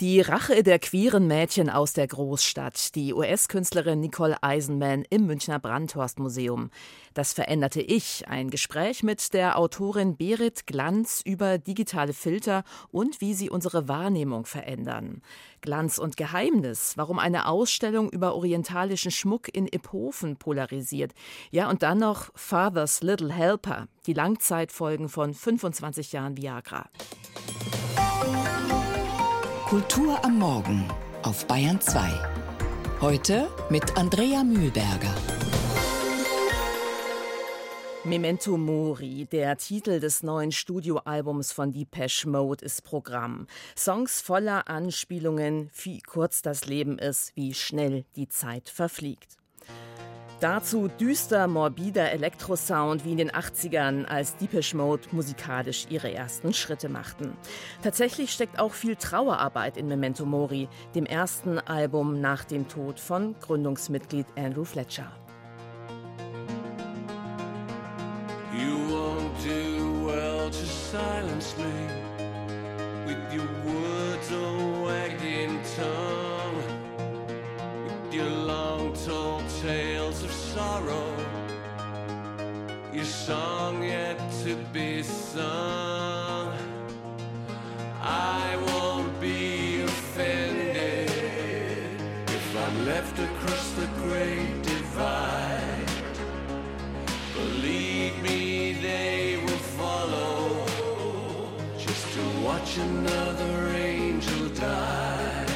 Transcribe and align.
Die 0.00 0.20
Rache 0.20 0.64
der 0.64 0.80
queeren 0.80 1.28
Mädchen 1.28 1.70
aus 1.70 1.92
der 1.92 2.08
Großstadt, 2.08 2.96
die 2.96 3.14
US-Künstlerin 3.14 4.00
Nicole 4.00 4.42
Eisenman 4.42 5.04
im 5.08 5.26
Münchner 5.26 5.60
Brandhorst-Museum. 5.60 6.70
Das 7.14 7.32
veränderte 7.32 7.80
Ich, 7.80 8.26
ein 8.26 8.50
Gespräch 8.50 9.04
mit 9.04 9.32
der 9.34 9.56
Autorin 9.56 10.16
Berit 10.16 10.66
Glanz 10.66 11.22
über 11.24 11.58
digitale 11.58 12.12
Filter 12.12 12.64
und 12.90 13.20
wie 13.20 13.34
sie 13.34 13.50
unsere 13.50 13.86
Wahrnehmung 13.86 14.46
verändern. 14.46 15.22
Glanz 15.60 15.98
und 15.98 16.16
Geheimnis, 16.16 16.94
warum 16.96 17.20
eine 17.20 17.46
Ausstellung 17.46 18.10
über 18.10 18.34
orientalischen 18.34 19.12
Schmuck 19.12 19.46
in 19.54 19.72
Epofen 19.72 20.38
polarisiert. 20.38 21.12
Ja, 21.52 21.70
und 21.70 21.84
dann 21.84 21.98
noch 21.98 22.32
Father's 22.34 23.00
Little 23.00 23.32
Helper, 23.32 23.86
die 24.08 24.12
Langzeitfolgen 24.12 25.08
von 25.08 25.34
25 25.34 26.10
Jahren 26.10 26.36
Viagra. 26.36 26.90
Kultur 29.74 30.24
am 30.24 30.38
Morgen 30.38 30.84
auf 31.24 31.48
Bayern 31.48 31.80
2. 31.80 32.00
Heute 33.00 33.48
mit 33.70 33.96
Andrea 33.96 34.44
Mühlberger. 34.44 35.12
Memento 38.04 38.56
Mori, 38.56 39.26
der 39.32 39.56
Titel 39.56 39.98
des 39.98 40.22
neuen 40.22 40.52
Studioalbums 40.52 41.50
von 41.50 41.72
Depeche 41.72 42.28
Mode, 42.28 42.64
ist 42.64 42.84
Programm. 42.84 43.48
Songs 43.76 44.20
voller 44.20 44.68
Anspielungen, 44.68 45.70
wie 45.82 45.98
kurz 46.02 46.40
das 46.40 46.66
Leben 46.66 46.96
ist, 46.96 47.34
wie 47.34 47.52
schnell 47.52 48.04
die 48.14 48.28
Zeit 48.28 48.68
verfliegt. 48.68 49.38
Dazu 50.44 50.88
düster, 50.88 51.46
morbider 51.46 52.12
Elektrosound 52.12 53.06
wie 53.06 53.12
in 53.12 53.16
den 53.16 53.30
80ern, 53.30 54.04
als 54.04 54.36
Deepish 54.36 54.74
Mode 54.74 55.04
musikalisch 55.10 55.86
ihre 55.88 56.12
ersten 56.12 56.52
Schritte 56.52 56.90
machten. 56.90 57.34
Tatsächlich 57.82 58.30
steckt 58.30 58.58
auch 58.58 58.74
viel 58.74 58.96
Trauerarbeit 58.96 59.78
in 59.78 59.88
Memento 59.88 60.26
Mori, 60.26 60.68
dem 60.94 61.06
ersten 61.06 61.58
Album 61.60 62.20
nach 62.20 62.44
dem 62.44 62.68
Tod 62.68 63.00
von 63.00 63.34
Gründungsmitglied 63.40 64.26
Andrew 64.36 64.64
Fletcher. 64.64 65.10
You 68.52 68.76
won't 68.90 69.32
do 69.42 70.06
well 70.06 70.50
to 70.50 70.66
silence 70.92 71.56
me 71.56 71.88
with 73.06 73.34
your 73.34 73.48
words 73.64 74.30
or 74.30 74.63
song 83.26 83.82
yet 83.82 84.18
to 84.42 84.54
be 84.70 85.02
sung. 85.02 86.52
I 88.02 88.54
won't 88.66 89.18
be 89.18 89.80
offended 89.80 91.08
if 92.28 92.46
I'm 92.64 92.84
left 92.84 93.18
across 93.18 93.70
the 93.80 93.86
great 94.02 94.62
divide. 94.62 95.90
Believe 97.32 98.14
me, 98.22 98.74
they 98.82 99.38
will 99.42 99.64
follow 99.80 100.66
just 101.78 102.06
to 102.16 102.22
watch 102.44 102.76
another 102.76 103.68
angel 103.70 104.48
die. 104.50 105.46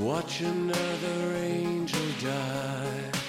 Watch 0.00 0.40
another 0.40 1.36
angel 1.36 2.08
die. 2.20 3.19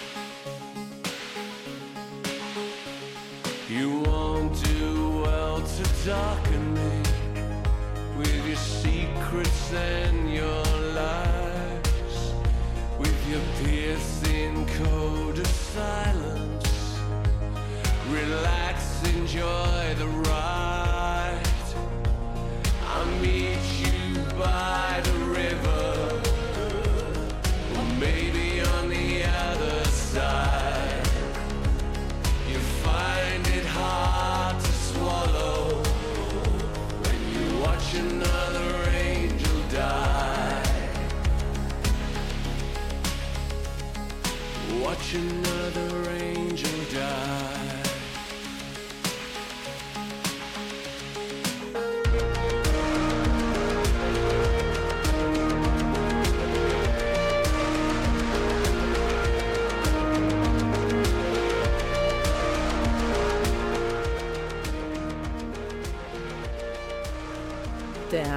Darken 6.06 6.74
me 6.74 7.04
with 8.18 8.48
your 8.48 8.56
secrets 8.56 9.74
and 9.74 10.34
your 10.34 10.64
lies, 10.96 12.34
with 12.98 13.30
your 13.30 13.42
piercing 13.64 14.66
code 14.84 15.38
of 15.38 15.48
silence. 15.48 17.00
Relax, 18.10 19.04
enjoy 19.14 19.94
the 20.00 20.08
ride. 20.08 20.51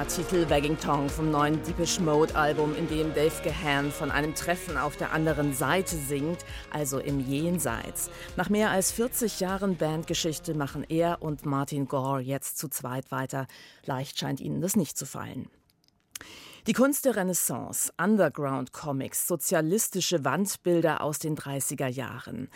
Titel 0.07 0.49
Wagging 0.49 0.77
Tongue 0.77 1.09
vom 1.09 1.31
neuen 1.31 1.61
Deepish 1.63 1.99
Mode 1.99 2.35
Album, 2.35 2.75
in 2.75 2.87
dem 2.87 3.13
Dave 3.13 3.33
Gahan 3.43 3.91
von 3.91 4.11
einem 4.11 4.35
Treffen 4.35 4.77
auf 4.77 4.95
der 4.97 5.11
anderen 5.11 5.53
Seite 5.53 5.95
singt, 5.95 6.45
also 6.71 6.99
im 6.99 7.19
Jenseits. 7.19 8.09
Nach 8.35 8.49
mehr 8.49 8.69
als 8.69 8.91
40 8.91 9.39
Jahren 9.39 9.77
Bandgeschichte 9.77 10.53
machen 10.53 10.85
er 10.87 11.21
und 11.21 11.45
Martin 11.45 11.87
Gore 11.87 12.21
jetzt 12.21 12.57
zu 12.57 12.67
zweit 12.67 13.11
weiter. 13.11 13.47
Leicht 13.85 14.19
scheint 14.19 14.39
ihnen 14.39 14.61
das 14.61 14.75
nicht 14.75 14.97
zu 14.97 15.05
fallen. 15.05 15.49
Die 16.67 16.73
Kunst 16.73 17.05
der 17.05 17.15
Renaissance, 17.15 17.93
Underground-Comics, 18.01 19.27
sozialistische 19.27 20.25
Wandbilder 20.25 21.01
aus 21.01 21.19
den 21.19 21.37
30er 21.37 21.85
Jahren. 21.85 22.49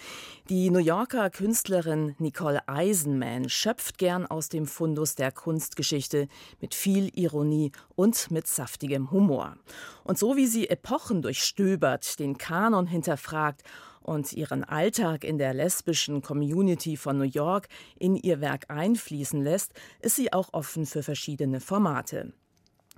Die 0.49 0.71
New 0.71 0.79
Yorker 0.79 1.29
Künstlerin 1.29 2.15
Nicole 2.17 2.67
Eisenman 2.67 3.49
schöpft 3.49 3.99
gern 3.99 4.25
aus 4.25 4.49
dem 4.49 4.65
Fundus 4.65 5.13
der 5.13 5.31
Kunstgeschichte 5.31 6.27
mit 6.59 6.73
viel 6.73 7.11
Ironie 7.15 7.71
und 7.95 8.31
mit 8.31 8.47
saftigem 8.47 9.11
Humor. 9.11 9.57
Und 10.03 10.17
so 10.17 10.35
wie 10.35 10.47
sie 10.47 10.71
Epochen 10.71 11.21
durchstöbert, 11.21 12.17
den 12.17 12.39
Kanon 12.39 12.87
hinterfragt 12.87 13.61
und 14.01 14.33
ihren 14.33 14.63
Alltag 14.63 15.23
in 15.23 15.37
der 15.37 15.53
lesbischen 15.53 16.23
Community 16.23 16.97
von 16.97 17.19
New 17.19 17.25
York 17.25 17.67
in 17.99 18.15
ihr 18.15 18.41
Werk 18.41 18.71
einfließen 18.71 19.43
lässt, 19.43 19.73
ist 20.01 20.15
sie 20.15 20.33
auch 20.33 20.49
offen 20.53 20.87
für 20.87 21.03
verschiedene 21.03 21.59
Formate. 21.59 22.33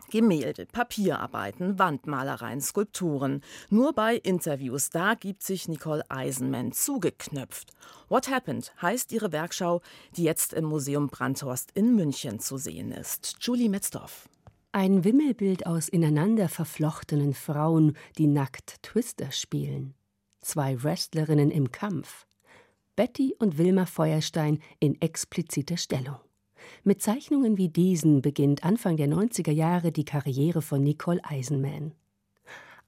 Gemälde, 0.10 0.66
Papierarbeiten, 0.66 1.78
Wandmalereien, 1.78 2.62
Skulpturen. 2.62 3.42
Nur 3.70 3.94
bei 3.94 4.16
Interviews, 4.16 4.90
da 4.90 5.14
gibt 5.14 5.44
sich 5.44 5.68
Nicole 5.68 6.04
Eisenman 6.10 6.72
zugeknöpft. 6.72 7.72
What 8.10 8.30
Happened 8.30 8.74
heißt 8.82 9.12
ihre 9.12 9.32
Werkschau, 9.32 9.82
die 10.16 10.24
jetzt 10.24 10.54
im 10.54 10.66
Museum 10.66 11.08
Brandhorst 11.08 11.72
in 11.74 11.96
München 11.96 12.40
zu 12.40 12.58
sehen 12.58 12.92
ist. 12.92 13.38
Julie 13.42 13.70
Metzdorf. 13.70 14.28
Ein 14.74 15.04
Wimmelbild 15.04 15.66
aus 15.66 15.90
ineinander 15.90 16.48
verflochtenen 16.48 17.34
Frauen, 17.34 17.98
die 18.18 18.28
nackt 18.28 18.82
Twister 18.84 19.32
spielen. 19.32 19.96
Zwei 20.40 20.82
Wrestlerinnen 20.82 21.52
im 21.52 21.72
Kampf. 21.72 22.26
Betty 22.96 23.36
und 23.38 23.58
Wilma 23.58 23.86
Feuerstein 23.86 24.60
in 24.80 25.00
expliziter 25.02 25.76
Stellung. 25.76 26.20
Mit 26.84 27.02
Zeichnungen 27.02 27.58
wie 27.58 27.70
diesen 27.70 28.22
beginnt 28.22 28.64
Anfang 28.64 28.98
der 28.98 29.08
90er 29.08 29.52
Jahre 29.52 29.92
die 29.92 30.06
Karriere 30.06 30.62
von 30.62 30.84
Nicole 30.84 31.22
Eisenman. 31.24 31.94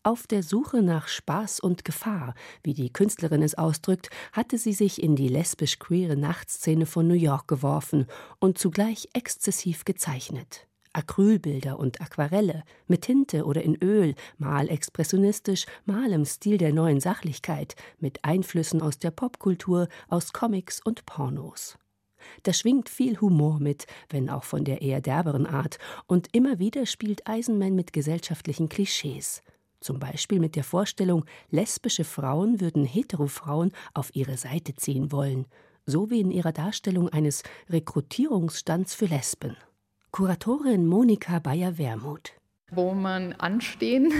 Auf 0.05 0.27
der 0.27 0.43
Suche 0.43 0.81
nach 0.81 1.07
Spaß 1.07 1.61
und 1.61 1.85
Gefahr, 1.85 2.35
wie 2.61 2.73
die 2.73 2.91
Künstlerin 2.91 3.41
es 3.41 3.55
ausdrückt, 3.55 4.09
hatte 4.33 4.57
sie 4.57 4.73
sich 4.73 5.01
in 5.01 5.15
die 5.15 5.29
lesbisch-queere 5.29 6.17
Nachtszene 6.17 6.85
von 6.85 7.07
New 7.07 7.13
York 7.13 7.47
geworfen 7.47 8.07
und 8.39 8.57
zugleich 8.57 9.07
exzessiv 9.13 9.85
gezeichnet. 9.85 10.67
Acrylbilder 10.91 11.79
und 11.79 12.01
Aquarelle, 12.01 12.63
mit 12.87 13.03
Tinte 13.03 13.45
oder 13.45 13.63
in 13.63 13.75
Öl, 13.81 14.13
mal 14.37 14.69
expressionistisch, 14.69 15.65
mal 15.85 16.11
im 16.11 16.25
Stil 16.25 16.57
der 16.57 16.73
neuen 16.73 16.99
Sachlichkeit, 16.99 17.75
mit 17.99 18.25
Einflüssen 18.25 18.81
aus 18.81 18.99
der 18.99 19.11
Popkultur, 19.11 19.87
aus 20.09 20.33
Comics 20.33 20.81
und 20.83 21.05
Pornos. 21.05 21.77
Da 22.43 22.53
schwingt 22.53 22.89
viel 22.89 23.19
Humor 23.19 23.59
mit, 23.59 23.85
wenn 24.09 24.29
auch 24.29 24.43
von 24.43 24.63
der 24.63 24.81
eher 24.81 25.01
derberen 25.01 25.45
Art, 25.45 25.77
und 26.07 26.27
immer 26.31 26.59
wieder 26.59 26.85
spielt 26.85 27.27
Eisenman 27.27 27.75
mit 27.75 27.93
gesellschaftlichen 27.93 28.69
Klischees. 28.69 29.41
Zum 29.79 29.99
Beispiel 29.99 30.39
mit 30.39 30.55
der 30.55 30.63
Vorstellung, 30.63 31.25
lesbische 31.49 32.05
Frauen 32.05 32.61
würden 32.61 32.85
Heterofrauen 32.85 33.71
auf 33.93 34.15
ihre 34.15 34.37
Seite 34.37 34.75
ziehen 34.75 35.11
wollen, 35.11 35.45
so 35.85 36.09
wie 36.09 36.21
in 36.21 36.31
ihrer 36.31 36.53
Darstellung 36.53 37.09
eines 37.09 37.43
Rekrutierungsstands 37.69 38.95
für 38.95 39.05
Lesben. 39.05 39.57
Kuratorin 40.11 40.85
Monika 40.85 41.39
Bayer-Wermuth 41.39 42.33
wo 42.75 42.93
man 42.93 43.33
anstehen 43.33 44.11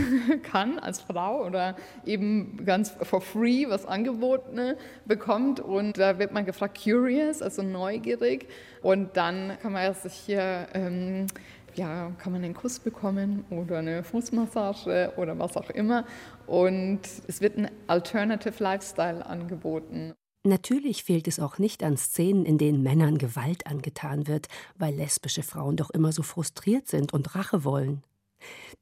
kann 0.43 0.79
als 0.79 1.01
Frau 1.01 1.45
oder 1.45 1.75
eben 2.05 2.65
ganz 2.65 2.91
for 3.01 3.21
free 3.21 3.67
was 3.69 3.85
angeboten 3.85 4.75
bekommt. 5.05 5.59
Und 5.59 5.97
da 5.97 6.19
wird 6.19 6.33
man 6.33 6.45
gefragt, 6.45 6.79
curious, 6.83 7.41
also 7.41 7.61
neugierig. 7.61 8.47
Und 8.81 9.15
dann 9.17 9.57
kann 9.61 9.73
man 9.73 9.93
sich 9.93 10.13
hier, 10.13 10.67
ähm, 10.73 11.27
ja, 11.75 12.11
kann 12.19 12.33
man 12.33 12.43
einen 12.43 12.53
Kuss 12.53 12.79
bekommen 12.79 13.45
oder 13.49 13.79
eine 13.79 14.03
Fußmassage 14.03 15.13
oder 15.17 15.37
was 15.39 15.57
auch 15.57 15.69
immer. 15.69 16.05
Und 16.45 17.01
es 17.27 17.41
wird 17.41 17.57
ein 17.57 17.69
Alternative 17.87 18.61
Lifestyle 18.61 19.25
angeboten. 19.25 20.13
Natürlich 20.45 21.05
fehlt 21.05 21.29
es 21.29 21.39
auch 21.39 21.57
nicht 21.57 21.83
an 21.83 21.95
Szenen, 21.95 22.45
in 22.45 22.57
denen 22.57 22.83
Männern 22.83 23.17
Gewalt 23.17 23.65
angetan 23.65 24.27
wird, 24.27 24.47
weil 24.75 24.93
lesbische 24.93 25.41
Frauen 25.41 25.77
doch 25.77 25.89
immer 25.89 26.11
so 26.11 26.21
frustriert 26.21 26.89
sind 26.89 27.13
und 27.13 27.33
Rache 27.33 27.63
wollen. 27.63 28.03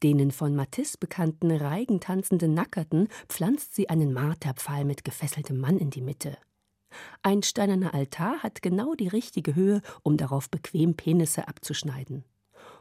Denen 0.04 0.32
von 0.32 0.56
Matisse 0.56 0.98
bekannten 0.98 1.52
Reigen 1.52 2.00
tanzenden 2.00 2.54
Nackerten 2.54 3.08
pflanzt 3.30 3.76
sie 3.76 3.90
einen 3.90 4.14
Marterpfahl 4.14 4.86
mit 4.86 5.04
gefesseltem 5.04 5.58
Mann 5.58 5.78
in 5.78 5.90
die 5.90 6.02
Mitte. 6.02 6.38
Ein 7.24 7.44
steinerner 7.44 7.94
Altar 7.94 8.44
hat 8.44 8.62
genau 8.62 8.96
die 8.96 9.08
richtige 9.08 9.56
Höhe, 9.56 9.82
um 10.04 10.18
darauf 10.18 10.50
bequem 10.50 10.96
Penisse 10.96 11.48
abzuschneiden. 11.48 12.26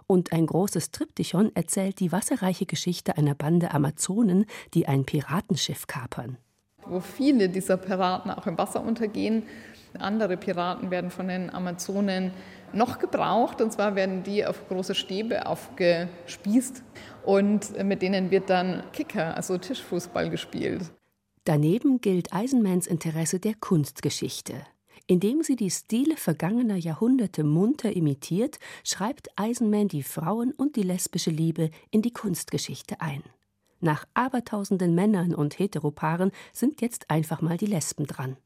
Und 0.07 0.33
ein 0.33 0.47
großes 0.47 0.91
Triptychon 0.91 1.53
erzählt 1.55 2.01
die 2.01 2.11
wasserreiche 2.11 2.67
Geschichte 2.67 3.17
einer 3.17 3.37
Bande 3.37 3.71
Amazonen, 3.71 4.47
die 4.75 4.89
ein 4.89 5.05
Piratenschiff 5.05 5.87
kapern. 5.87 6.37
Wo 6.85 6.99
viele 6.99 7.49
dieser 7.49 7.77
Piraten 7.77 8.31
auch 8.33 8.47
im 8.47 8.59
Wasser 8.59 8.83
untergehen. 8.83 9.45
Andere 9.99 10.37
Piraten 10.37 10.91
werden 10.91 11.11
von 11.11 11.29
den 11.29 11.51
Amazonen 11.51 12.33
noch 12.73 12.99
gebraucht. 12.99 13.61
Und 13.61 13.73
zwar 13.73 13.95
werden 13.95 14.23
die 14.23 14.45
auf 14.45 14.69
große 14.69 14.95
Stäbe 14.95 15.47
aufgespießt 15.47 16.83
und 17.25 17.85
mit 17.85 18.03
denen 18.03 18.31
wird 18.31 18.51
dann 18.51 18.83
Kicker, 18.93 19.37
also 19.37 19.59
Tischfußball 19.59 20.31
gespielt. 20.31 20.91
Daneben 21.45 22.01
gilt 22.01 22.33
Eisenmans 22.33 22.87
Interesse 22.87 23.41
der 23.41 23.55
Kunstgeschichte. 23.55 24.55
Indem 25.07 25.43
sie 25.43 25.57
die 25.57 25.71
Stile 25.71 26.17
vergangener 26.17 26.77
Jahrhunderte 26.77 27.43
munter 27.43 27.97
imitiert, 27.97 28.59
schreibt 28.85 29.29
Eisenman 29.35 29.89
die 29.89 30.05
Frauen 30.05 30.53
und 30.53 30.77
die 30.77 30.83
lesbische 30.83 31.31
Liebe 31.31 31.71
in 31.91 32.03
die 32.03 32.13
Kunstgeschichte 32.13 33.01
ein. 33.01 33.23
Nach 33.81 34.05
abertausenden 34.15 34.95
Männern 34.95 35.35
und 35.35 35.59
Heteropaaren 35.59 36.31
sind 36.53 36.83
jetzt 36.83 37.11
einfach 37.11 37.41
mal 37.41 37.57
die 37.57 37.67
Lesben 37.67 38.07
dran. 38.07 38.37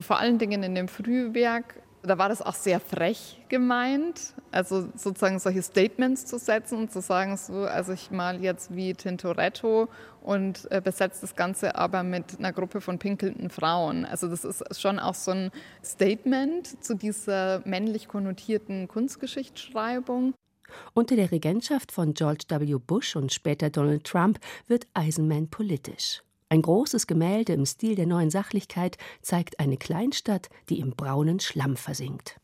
Vor 0.00 0.18
allen 0.18 0.38
Dingen 0.38 0.62
in 0.62 0.74
dem 0.74 0.88
Frühwerk 0.88 1.82
da 2.02 2.18
war 2.18 2.28
das 2.28 2.42
auch 2.42 2.54
sehr 2.54 2.80
frech 2.80 3.40
gemeint, 3.48 4.34
also 4.50 4.88
sozusagen 4.94 5.38
solche 5.38 5.62
Statements 5.62 6.26
zu 6.26 6.38
setzen 6.38 6.78
und 6.78 6.92
zu 6.92 7.00
sagen, 7.00 7.36
so, 7.36 7.64
also 7.64 7.92
ich 7.92 8.10
mal 8.10 8.40
jetzt 8.40 8.74
wie 8.74 8.94
Tintoretto 8.94 9.88
und 10.22 10.70
äh, 10.70 10.80
besetze 10.82 11.22
das 11.22 11.34
Ganze 11.34 11.74
aber 11.76 12.02
mit 12.02 12.38
einer 12.38 12.52
Gruppe 12.52 12.80
von 12.80 12.98
pinkelnden 12.98 13.50
Frauen. 13.50 14.04
Also 14.04 14.28
das 14.28 14.44
ist 14.44 14.80
schon 14.80 14.98
auch 14.98 15.14
so 15.14 15.32
ein 15.32 15.50
Statement 15.84 16.82
zu 16.84 16.94
dieser 16.94 17.62
männlich 17.64 18.08
konnotierten 18.08 18.88
Kunstgeschichtsschreibung. 18.88 20.34
Unter 20.94 21.16
der 21.16 21.30
Regentschaft 21.30 21.92
von 21.92 22.14
George 22.14 22.44
W. 22.48 22.74
Bush 22.74 23.16
und 23.16 23.32
später 23.32 23.70
Donald 23.70 24.04
Trump 24.04 24.38
wird 24.66 24.86
Eisenman 24.92 25.48
politisch. 25.48 26.22
Ein 26.50 26.62
großes 26.62 27.06
Gemälde 27.06 27.52
im 27.52 27.66
Stil 27.66 27.94
der 27.94 28.06
neuen 28.06 28.30
Sachlichkeit 28.30 28.96
zeigt 29.20 29.60
eine 29.60 29.76
Kleinstadt, 29.76 30.48
die 30.70 30.80
im 30.80 30.92
braunen 30.92 31.40
Schlamm 31.40 31.76
versinkt. 31.76 32.40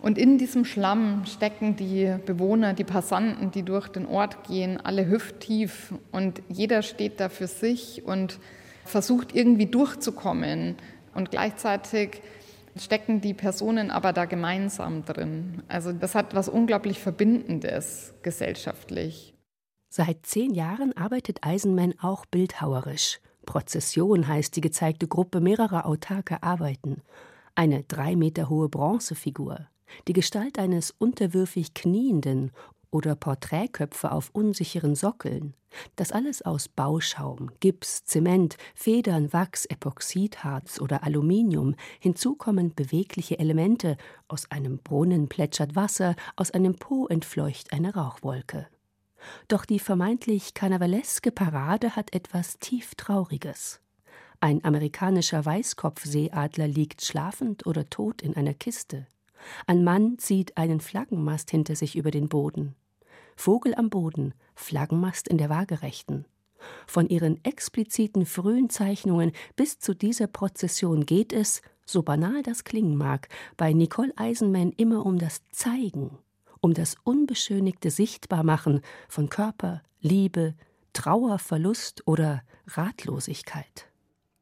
Und 0.00 0.16
in 0.16 0.38
diesem 0.38 0.64
Schlamm 0.64 1.26
stecken 1.26 1.76
die 1.76 2.16
Bewohner, 2.24 2.72
die 2.72 2.84
Passanten, 2.84 3.50
die 3.50 3.64
durch 3.64 3.88
den 3.88 4.06
Ort 4.06 4.44
gehen, 4.44 4.78
alle 4.78 5.08
hüfttief. 5.08 5.92
Und 6.10 6.42
jeder 6.48 6.82
steht 6.82 7.20
da 7.20 7.28
für 7.28 7.48
sich 7.48 8.04
und 8.04 8.38
versucht 8.84 9.34
irgendwie 9.34 9.66
durchzukommen. 9.66 10.76
Und 11.14 11.30
gleichzeitig 11.30 12.22
stecken 12.76 13.20
die 13.20 13.34
Personen 13.34 13.90
aber 13.90 14.12
da 14.12 14.24
gemeinsam 14.24 15.04
drin. 15.04 15.62
Also 15.68 15.92
das 15.92 16.14
hat 16.14 16.34
was 16.34 16.48
unglaublich 16.48 17.00
Verbindendes 17.00 18.14
gesellschaftlich. 18.22 19.34
Seit 19.92 20.24
zehn 20.24 20.54
Jahren 20.54 20.96
arbeitet 20.96 21.38
Eisenman 21.42 21.94
auch 22.00 22.24
bildhauerisch. 22.26 23.18
Prozession 23.50 24.28
heißt 24.28 24.54
die 24.54 24.60
gezeigte 24.60 25.08
Gruppe 25.08 25.40
mehrerer 25.40 25.84
autarker 25.84 26.44
Arbeiten. 26.44 27.02
Eine 27.56 27.82
drei 27.82 28.14
Meter 28.14 28.48
hohe 28.48 28.68
Bronzefigur, 28.68 29.66
die 30.06 30.12
Gestalt 30.12 30.56
eines 30.60 30.94
unterwürfig 30.96 31.74
Knienden 31.74 32.52
oder 32.92 33.16
Porträtköpfe 33.16 34.12
auf 34.12 34.30
unsicheren 34.32 34.94
Sockeln. 34.94 35.54
Das 35.96 36.12
alles 36.12 36.42
aus 36.42 36.68
Bauschaum, 36.68 37.50
Gips, 37.58 38.04
Zement, 38.04 38.56
Federn, 38.76 39.32
Wachs, 39.32 39.64
Epoxidharz 39.64 40.80
oder 40.80 41.02
Aluminium. 41.02 41.74
Hinzu 41.98 42.36
kommen 42.36 42.76
bewegliche 42.76 43.40
Elemente. 43.40 43.96
Aus 44.28 44.48
einem 44.52 44.78
Brunnen 44.78 45.28
plätschert 45.28 45.74
Wasser, 45.74 46.14
aus 46.36 46.52
einem 46.52 46.76
Po 46.76 47.08
entfleucht 47.08 47.72
eine 47.72 47.94
Rauchwolke. 47.94 48.68
Doch 49.48 49.64
die 49.64 49.78
vermeintlich 49.78 50.54
karnevaleske 50.54 51.32
Parade 51.32 51.96
hat 51.96 52.14
etwas 52.14 52.58
tief 52.58 52.94
Trauriges. 52.94 53.80
Ein 54.40 54.64
amerikanischer 54.64 55.44
Weißkopfseeadler 55.44 56.66
liegt 56.66 57.02
schlafend 57.02 57.66
oder 57.66 57.90
tot 57.90 58.22
in 58.22 58.36
einer 58.36 58.54
Kiste. 58.54 59.06
Ein 59.66 59.84
Mann 59.84 60.18
zieht 60.18 60.56
einen 60.56 60.80
Flaggenmast 60.80 61.50
hinter 61.50 61.76
sich 61.76 61.96
über 61.96 62.10
den 62.10 62.28
Boden. 62.28 62.74
Vogel 63.36 63.74
am 63.74 63.90
Boden, 63.90 64.34
Flaggenmast 64.54 65.28
in 65.28 65.38
der 65.38 65.50
Waagerechten. 65.50 66.26
Von 66.86 67.08
ihren 67.08 67.42
expliziten 67.44 68.26
frühen 68.26 68.68
Zeichnungen 68.68 69.32
bis 69.56 69.78
zu 69.78 69.94
dieser 69.94 70.26
Prozession 70.26 71.06
geht 71.06 71.32
es, 71.32 71.62
so 71.86 72.02
banal 72.02 72.42
das 72.42 72.64
klingen 72.64 72.96
mag, 72.96 73.28
bei 73.56 73.72
Nicole 73.72 74.12
Eisenman 74.16 74.72
immer 74.72 75.04
um 75.04 75.18
das 75.18 75.42
Zeigen, 75.50 76.18
um 76.60 76.74
das 76.74 76.96
unbeschönigte 77.04 77.90
Sichtbarmachen 77.90 78.80
von 79.08 79.28
Körper, 79.28 79.82
Liebe, 80.00 80.54
Trauer, 80.92 81.38
Verlust 81.38 82.06
oder 82.06 82.42
Ratlosigkeit. 82.66 83.90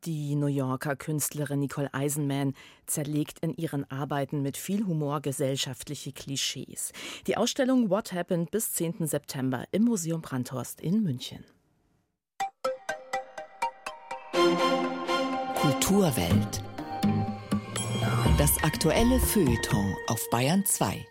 Die 0.04 0.36
New 0.36 0.46
Yorker 0.46 0.94
Künstlerin 0.94 1.58
Nicole 1.58 1.92
Eisenman 1.92 2.54
zerlegt 2.86 3.40
in 3.40 3.52
ihren 3.56 3.90
Arbeiten 3.90 4.42
mit 4.42 4.56
viel 4.56 4.86
Humor 4.86 5.20
gesellschaftliche 5.20 6.12
Klischees. 6.12 6.92
Die 7.26 7.36
Ausstellung 7.36 7.90
What 7.90 8.12
Happened 8.12 8.50
bis 8.52 8.72
10. 8.74 9.06
September 9.08 9.64
im 9.72 9.84
Museum 9.84 10.22
Brandhorst 10.22 10.80
in 10.80 11.02
München. 11.02 11.44
Kulturwelt. 15.56 16.62
Das 18.38 18.62
aktuelle 18.62 19.18
Feuilleton 19.18 19.94
auf 20.06 20.24
Bayern 20.30 20.64
2. 20.64 21.04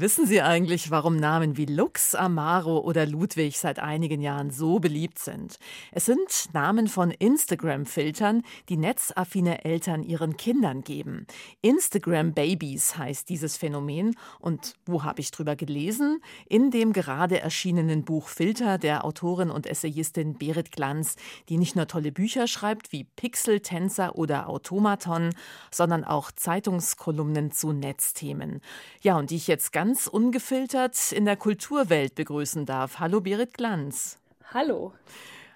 Wissen 0.00 0.24
Sie 0.24 0.40
eigentlich, 0.40 0.90
warum 0.90 1.16
Namen 1.16 1.58
wie 1.58 1.66
Lux, 1.66 2.14
Amaro 2.14 2.78
oder 2.78 3.04
Ludwig 3.04 3.58
seit 3.58 3.78
einigen 3.80 4.22
Jahren 4.22 4.50
so 4.50 4.78
beliebt 4.78 5.18
sind? 5.18 5.58
Es 5.92 6.06
sind 6.06 6.54
Namen 6.54 6.88
von 6.88 7.10
Instagram-Filtern, 7.10 8.42
die 8.70 8.78
netzaffine 8.78 9.62
Eltern 9.66 10.02
ihren 10.02 10.38
Kindern 10.38 10.84
geben. 10.84 11.26
Instagram 11.60 12.32
Babies 12.32 12.96
heißt 12.96 13.28
dieses 13.28 13.58
Phänomen. 13.58 14.16
Und 14.38 14.72
wo 14.86 15.04
habe 15.04 15.20
ich 15.20 15.32
drüber 15.32 15.54
gelesen? 15.54 16.22
In 16.48 16.70
dem 16.70 16.94
gerade 16.94 17.38
erschienenen 17.38 18.02
Buch 18.02 18.28
Filter 18.28 18.78
der 18.78 19.04
Autorin 19.04 19.50
und 19.50 19.66
Essayistin 19.66 20.38
Berit 20.38 20.72
Glanz, 20.72 21.16
die 21.50 21.58
nicht 21.58 21.76
nur 21.76 21.88
tolle 21.88 22.10
Bücher 22.10 22.46
schreibt 22.46 22.90
wie 22.92 23.04
Pixel, 23.04 23.60
Tänzer 23.60 24.16
oder 24.16 24.48
Automaton, 24.48 25.34
sondern 25.70 26.04
auch 26.04 26.32
Zeitungskolumnen 26.32 27.52
zu 27.52 27.72
Netzthemen. 27.74 28.62
Ja, 29.02 29.18
und 29.18 29.28
die 29.28 29.36
ich 29.36 29.46
jetzt 29.46 29.74
ganz 29.74 29.89
ganz 29.90 30.06
ungefiltert 30.06 31.10
in 31.10 31.24
der 31.24 31.34
Kulturwelt 31.34 32.14
begrüßen 32.14 32.64
darf. 32.64 33.00
Hallo 33.00 33.20
Berit 33.20 33.54
Glanz. 33.54 34.20
Hallo. 34.54 34.92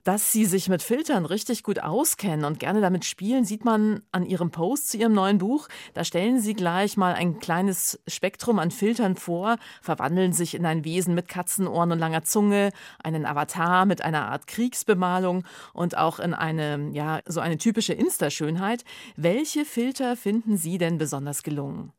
Dass 0.02 0.32
Sie 0.32 0.44
sich 0.44 0.68
mit 0.68 0.82
Filtern 0.82 1.24
richtig 1.24 1.62
gut 1.62 1.78
auskennen 1.78 2.44
und 2.44 2.58
gerne 2.58 2.80
damit 2.80 3.04
spielen, 3.04 3.44
sieht 3.44 3.64
man 3.64 4.02
an 4.10 4.26
Ihrem 4.26 4.50
Post 4.50 4.90
zu 4.90 4.96
Ihrem 4.96 5.12
neuen 5.12 5.38
Buch. 5.38 5.68
Da 5.92 6.02
stellen 6.02 6.40
Sie 6.40 6.54
gleich 6.54 6.96
mal 6.96 7.14
ein 7.14 7.38
kleines 7.38 8.00
Spektrum 8.08 8.58
an 8.58 8.72
Filtern 8.72 9.14
vor, 9.14 9.56
verwandeln 9.80 10.32
sich 10.32 10.56
in 10.56 10.66
ein 10.66 10.84
Wesen 10.84 11.14
mit 11.14 11.28
Katzenohren 11.28 11.92
und 11.92 12.00
langer 12.00 12.24
Zunge, 12.24 12.70
einen 13.04 13.26
Avatar 13.26 13.86
mit 13.86 14.02
einer 14.02 14.32
Art 14.32 14.48
Kriegsbemalung 14.48 15.44
und 15.72 15.96
auch 15.96 16.18
in 16.18 16.34
eine, 16.34 16.90
ja, 16.90 17.20
so 17.24 17.38
eine 17.38 17.56
typische 17.56 17.92
Insta-Schönheit. 17.92 18.82
Welche 19.14 19.64
Filter 19.64 20.16
finden 20.16 20.56
Sie 20.56 20.76
denn 20.76 20.98
besonders 20.98 21.44
gelungen? 21.44 21.92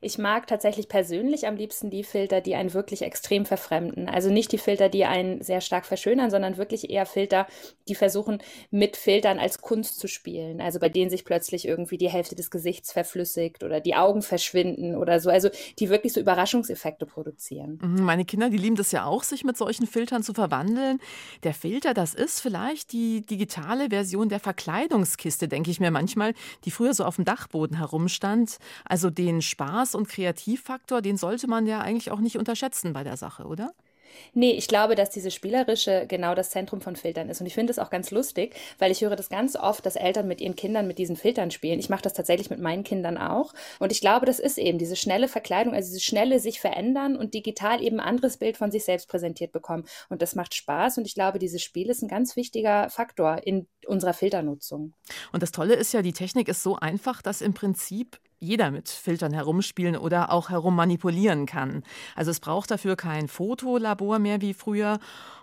Ich 0.00 0.16
mag 0.16 0.46
tatsächlich 0.46 0.88
persönlich 0.88 1.48
am 1.48 1.56
liebsten 1.56 1.90
die 1.90 2.04
Filter, 2.04 2.40
die 2.40 2.54
einen 2.54 2.72
wirklich 2.72 3.02
extrem 3.02 3.44
verfremden. 3.44 4.08
Also 4.08 4.30
nicht 4.30 4.52
die 4.52 4.58
Filter, 4.58 4.88
die 4.88 5.04
einen 5.04 5.42
sehr 5.42 5.60
stark 5.60 5.86
verschönern, 5.86 6.30
sondern 6.30 6.56
wirklich 6.56 6.88
eher 6.88 7.04
Filter, 7.04 7.48
die 7.88 7.96
versuchen, 7.96 8.38
mit 8.70 8.96
Filtern 8.96 9.40
als 9.40 9.60
Kunst 9.60 9.98
zu 9.98 10.06
spielen. 10.06 10.60
Also 10.60 10.78
bei 10.78 10.88
denen 10.88 11.10
sich 11.10 11.24
plötzlich 11.24 11.66
irgendwie 11.66 11.98
die 11.98 12.08
Hälfte 12.08 12.36
des 12.36 12.50
Gesichts 12.50 12.92
verflüssigt 12.92 13.64
oder 13.64 13.80
die 13.80 13.96
Augen 13.96 14.22
verschwinden 14.22 14.94
oder 14.94 15.18
so. 15.18 15.30
Also 15.30 15.48
die 15.80 15.88
wirklich 15.88 16.12
so 16.12 16.20
Überraschungseffekte 16.20 17.04
produzieren. 17.04 17.80
Mhm, 17.82 18.04
meine 18.04 18.24
Kinder, 18.24 18.50
die 18.50 18.58
lieben 18.58 18.76
das 18.76 18.92
ja 18.92 19.04
auch, 19.04 19.24
sich 19.24 19.42
mit 19.42 19.56
solchen 19.56 19.88
Filtern 19.88 20.22
zu 20.22 20.32
verwandeln. 20.32 21.00
Der 21.42 21.54
Filter, 21.54 21.92
das 21.92 22.14
ist 22.14 22.40
vielleicht 22.40 22.92
die 22.92 23.22
digitale 23.22 23.88
Version 23.90 24.28
der 24.28 24.38
Verkleidungskiste, 24.38 25.48
denke 25.48 25.72
ich 25.72 25.80
mir 25.80 25.90
manchmal, 25.90 26.34
die 26.64 26.70
früher 26.70 26.94
so 26.94 27.04
auf 27.04 27.16
dem 27.16 27.24
Dachboden 27.24 27.78
herumstand. 27.78 28.58
Also 28.84 29.10
den 29.10 29.42
Spaß 29.42 29.87
Spaß 29.88 29.94
und 29.94 30.08
Kreativfaktor, 30.08 31.00
den 31.00 31.16
sollte 31.16 31.48
man 31.48 31.66
ja 31.66 31.80
eigentlich 31.80 32.10
auch 32.10 32.20
nicht 32.20 32.36
unterschätzen 32.36 32.92
bei 32.92 33.04
der 33.04 33.16
Sache, 33.16 33.44
oder? 33.44 33.72
Nee, 34.32 34.52
ich 34.52 34.68
glaube, 34.68 34.94
dass 34.94 35.10
diese 35.10 35.30
Spielerische 35.30 36.06
genau 36.08 36.34
das 36.34 36.50
Zentrum 36.50 36.80
von 36.80 36.96
Filtern 36.96 37.28
ist. 37.28 37.40
Und 37.40 37.46
ich 37.46 37.54
finde 37.54 37.70
es 37.70 37.78
auch 37.78 37.90
ganz 37.90 38.10
lustig, 38.10 38.54
weil 38.78 38.90
ich 38.90 39.02
höre 39.02 39.16
das 39.16 39.28
ganz 39.28 39.54
oft, 39.54 39.84
dass 39.84 39.96
Eltern 39.96 40.26
mit 40.26 40.40
ihren 40.40 40.56
Kindern 40.56 40.86
mit 40.86 40.98
diesen 40.98 41.14
Filtern 41.14 41.50
spielen. 41.50 41.78
Ich 41.78 41.90
mache 41.90 42.02
das 42.02 42.14
tatsächlich 42.14 42.48
mit 42.48 42.58
meinen 42.58 42.84
Kindern 42.84 43.18
auch. 43.18 43.52
Und 43.78 43.92
ich 43.92 44.00
glaube, 44.00 44.24
das 44.24 44.38
ist 44.38 44.58
eben 44.58 44.78
diese 44.78 44.96
schnelle 44.96 45.28
Verkleidung, 45.28 45.74
also 45.74 45.90
diese 45.90 46.00
schnelle 46.02 46.40
sich 46.40 46.58
verändern 46.58 47.16
und 47.16 47.34
digital 47.34 47.82
eben 47.82 48.00
ein 48.00 48.08
anderes 48.08 48.38
Bild 48.38 48.56
von 48.56 48.70
sich 48.70 48.84
selbst 48.84 49.08
präsentiert 49.08 49.52
bekommen. 49.52 49.84
Und 50.08 50.22
das 50.22 50.34
macht 50.34 50.54
Spaß. 50.54 50.98
Und 50.98 51.06
ich 51.06 51.14
glaube, 51.14 51.38
dieses 51.38 51.62
Spiel 51.62 51.90
ist 51.90 52.02
ein 52.02 52.08
ganz 52.08 52.34
wichtiger 52.34 52.88
Faktor 52.88 53.42
in 53.44 53.68
unserer 53.86 54.14
Filternutzung. 54.14 54.94
Und 55.32 55.42
das 55.42 55.52
Tolle 55.52 55.74
ist 55.74 55.92
ja, 55.92 56.00
die 56.00 56.14
Technik 56.14 56.48
ist 56.48 56.62
so 56.62 56.76
einfach, 56.76 57.20
dass 57.20 57.42
im 57.42 57.52
Prinzip 57.52 58.18
jeder 58.40 58.70
mit 58.70 58.88
Filtern 58.88 59.32
herumspielen 59.32 59.96
oder 59.96 60.32
auch 60.32 60.50
herummanipulieren 60.50 61.46
kann. 61.46 61.82
Also 62.14 62.30
es 62.30 62.40
braucht 62.40 62.70
dafür 62.70 62.96
kein 62.96 63.28
Fotolabor 63.28 64.18
mehr 64.18 64.40
wie 64.40 64.54
früher. 64.54 64.98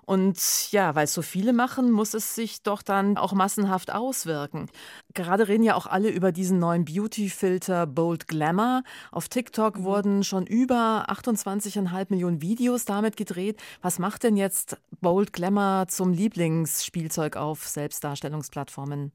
Und 0.06 0.72
ja, 0.72 0.94
weil 0.94 1.06
es 1.06 1.14
so 1.14 1.24
viele 1.24 1.52
machen, 1.52 1.92
muss 1.92 2.14
es 2.14 2.36
sich 2.36 2.62
doch 2.62 2.84
dann 2.84 3.18
auch 3.18 3.34
massenhaft 3.34 3.92
auswirken. 3.92 4.70
Gerade 5.16 5.48
reden 5.48 5.64
ja 5.64 5.76
auch 5.76 5.88
alle 5.88 6.10
über 6.10 6.32
diesen 6.32 6.60
neuen 6.60 6.86
Beauty-Filter 6.86 7.88
Bold 7.88 8.28
Glamour. 8.28 8.84
Auf 9.12 9.30
TikTok 9.30 9.80
mhm. 9.80 9.84
wurden 9.84 10.24
schon 10.24 10.46
über 10.46 11.08
28,5 11.10 12.06
Millionen 12.10 12.42
Videos 12.42 12.86
damit 12.86 13.18
gedreht. 13.18 13.60
Was 13.82 13.98
macht 13.98 14.24
denn 14.24 14.38
jetzt 14.38 14.78
Bold 15.02 15.34
Glamour 15.34 15.88
zum 15.88 16.14
Lieblingsspielzeug 16.14 17.36
auf 17.36 17.68
Selbstdarstellungsplattformen? 17.68 19.12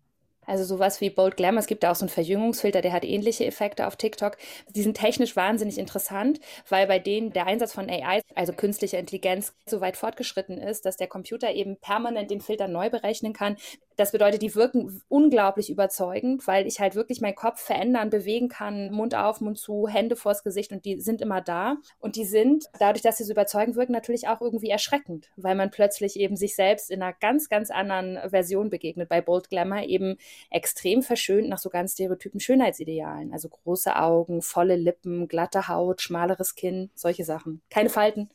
Also 0.51 0.65
sowas 0.65 1.01
wie 1.01 1.11
Bold 1.11 1.37
Glamour, 1.37 1.61
es 1.61 1.69
gibt 1.69 1.85
da 1.85 1.93
auch 1.93 1.95
so 1.95 2.05
einen 2.05 2.09
Verjüngungsfilter, 2.09 2.81
der 2.83 2.93
hat 2.93 3.05
ähnliche 3.05 3.47
Effekte 3.47 3.87
auf 3.87 3.95
TikTok. 3.95 4.37
Die 4.75 4.83
sind 4.83 4.97
technisch 4.97 5.37
wahnsinnig 5.37 5.79
interessant, 5.79 6.41
weil 6.69 6.89
bei 6.89 6.99
denen 6.99 7.33
der 7.33 7.47
Einsatz 7.47 7.73
von 7.73 7.89
AI, 7.89 8.21
also 8.35 8.53
künstlicher 8.53 8.99
Intelligenz, 8.99 9.55
so 9.67 9.81
weit 9.81 9.97
fortgeschritten 9.97 10.59
ist, 10.59 10.87
dass 10.87 10.97
der 10.97 11.07
Computer 11.07 11.53
eben 11.53 11.77
permanent 11.77 12.33
den 12.33 12.41
Filter 12.41 12.67
neu 12.67 12.91
berechnen 12.91 13.33
kann. 13.33 13.59
Das 14.01 14.13
bedeutet, 14.13 14.41
die 14.41 14.55
wirken 14.55 15.03
unglaublich 15.09 15.69
überzeugend, 15.69 16.47
weil 16.47 16.67
ich 16.67 16.81
halt 16.81 16.95
wirklich 16.95 17.21
meinen 17.21 17.35
Kopf 17.35 17.61
verändern, 17.61 18.09
bewegen 18.09 18.49
kann, 18.49 18.91
Mund 18.91 19.15
auf, 19.15 19.43
Mund 19.43 19.59
zu, 19.59 19.89
Hände 19.89 20.17
vors 20.17 20.43
Gesicht 20.43 20.73
und 20.73 20.87
die 20.87 20.99
sind 21.03 21.21
immer 21.21 21.43
da. 21.43 21.77
Und 21.99 22.17
die 22.17 22.25
sind, 22.25 22.65
dadurch, 22.79 23.03
dass 23.03 23.19
sie 23.19 23.25
so 23.25 23.33
überzeugend 23.33 23.77
wirken, 23.77 23.93
natürlich 23.93 24.27
auch 24.27 24.41
irgendwie 24.41 24.71
erschreckend, 24.71 25.29
weil 25.37 25.55
man 25.55 25.71
plötzlich 25.71 26.19
eben 26.19 26.37
sich 26.37 26.57
selbst 26.57 26.91
in 26.91 27.03
einer 27.03 27.13
ganz, 27.13 27.51
ganz 27.51 27.71
anderen 27.71 28.19
Version 28.31 28.71
begegnet. 28.71 29.11
Bei 29.11 29.21
Bold 29.21 29.51
Glamour 29.51 29.83
eben 29.83 30.17
extrem 30.51 31.03
verschönt 31.03 31.51
nach 31.51 31.59
so 31.59 31.69
ganz 31.69 31.93
stereotypen 31.93 32.41
Schönheitsidealen. 32.41 33.35
Also 33.35 33.51
große 33.51 33.95
Augen, 33.97 34.41
volle 34.41 34.77
Lippen, 34.77 35.29
glatte 35.29 35.69
Haut, 35.69 36.01
schmaleres 36.01 36.55
Kinn, 36.55 36.89
solche 36.95 37.25
Sachen. 37.25 37.61
Keine 37.69 37.91
Falten. 37.91 38.31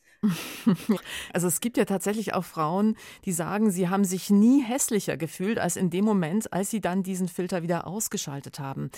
Also 1.34 1.48
es 1.48 1.60
gibt 1.60 1.78
ja 1.78 1.86
tatsächlich 1.86 2.34
auch 2.34 2.46
Frauen, 2.46 2.96
die 3.26 3.32
sagen, 3.32 3.72
sie 3.72 3.90
haben 3.90 4.06
sich 4.06 4.30
nie 4.30 4.64
hässlicher 4.64 5.18
gefühlt 5.18 5.60
als 5.60 5.76
in 5.76 5.90
dem 5.90 6.06
Moment, 6.06 6.52
als 6.54 6.70
sie 6.70 6.82
dann 6.82 7.04
diesen 7.04 7.28
Filter 7.28 7.64
wieder 7.64 7.88
ausgeschaltet 7.88 8.60
haben. 8.60 8.90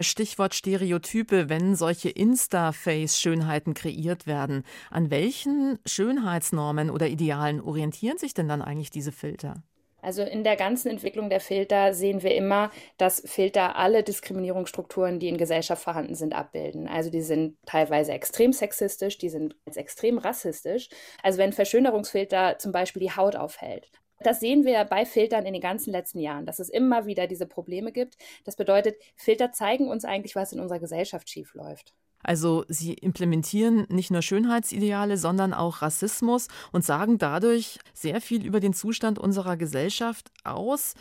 Stichwort 0.00 0.54
Stereotype, 0.54 1.48
wenn 1.48 1.76
solche 1.76 2.08
Insta-Face-Schönheiten 2.08 3.74
kreiert 3.74 4.26
werden. 4.26 4.62
An 4.90 5.10
welchen 5.10 5.78
Schönheitsnormen 5.86 6.90
oder 6.90 7.08
Idealen 7.08 7.60
orientieren 7.60 8.18
sich 8.18 8.34
denn 8.34 8.48
dann 8.48 8.62
eigentlich 8.62 8.90
diese 8.90 9.12
Filter? 9.12 9.62
Also 10.02 10.22
in 10.22 10.42
der 10.42 10.56
ganzen 10.56 10.88
Entwicklung 10.88 11.30
der 11.30 11.40
Filter 11.40 11.94
sehen 11.94 12.22
wir 12.22 12.34
immer, 12.34 12.70
dass 12.98 13.22
Filter 13.24 13.76
alle 13.76 14.02
Diskriminierungsstrukturen, 14.02 15.20
die 15.20 15.28
in 15.28 15.38
Gesellschaft 15.38 15.82
vorhanden 15.82 16.16
sind, 16.16 16.34
abbilden. 16.34 16.88
Also 16.88 17.08
die 17.08 17.22
sind 17.22 17.56
teilweise 17.66 18.12
extrem 18.12 18.52
sexistisch, 18.52 19.16
die 19.16 19.28
sind 19.28 19.56
extrem 19.74 20.18
rassistisch. 20.18 20.88
Also 21.22 21.38
wenn 21.38 21.52
Verschönerungsfilter 21.52 22.58
zum 22.58 22.72
Beispiel 22.72 23.00
die 23.00 23.12
Haut 23.12 23.36
aufhält. 23.36 23.90
Das 24.24 24.40
sehen 24.40 24.64
wir 24.64 24.84
bei 24.84 25.04
Filtern 25.04 25.46
in 25.46 25.52
den 25.52 25.62
ganzen 25.62 25.92
letzten 25.92 26.18
Jahren, 26.18 26.46
dass 26.46 26.58
es 26.58 26.68
immer 26.68 27.06
wieder 27.06 27.26
diese 27.26 27.46
Probleme 27.46 27.92
gibt. 27.92 28.16
Das 28.44 28.56
bedeutet, 28.56 28.96
Filter 29.16 29.52
zeigen 29.52 29.88
uns 29.88 30.04
eigentlich, 30.04 30.36
was 30.36 30.52
in 30.52 30.60
unserer 30.60 30.78
Gesellschaft 30.78 31.28
schiefläuft. 31.30 31.94
Also 32.22 32.64
sie 32.68 32.94
implementieren 32.94 33.86
nicht 33.88 34.10
nur 34.10 34.22
Schönheitsideale, 34.22 35.16
sondern 35.16 35.52
auch 35.52 35.82
Rassismus 35.82 36.48
und 36.70 36.84
sagen 36.84 37.18
dadurch 37.18 37.78
sehr 37.94 38.20
viel 38.20 38.44
über 38.44 38.60
den 38.60 38.74
Zustand 38.74 39.18
unserer 39.18 39.56
Gesellschaft 39.56 40.30
aus. 40.44 40.94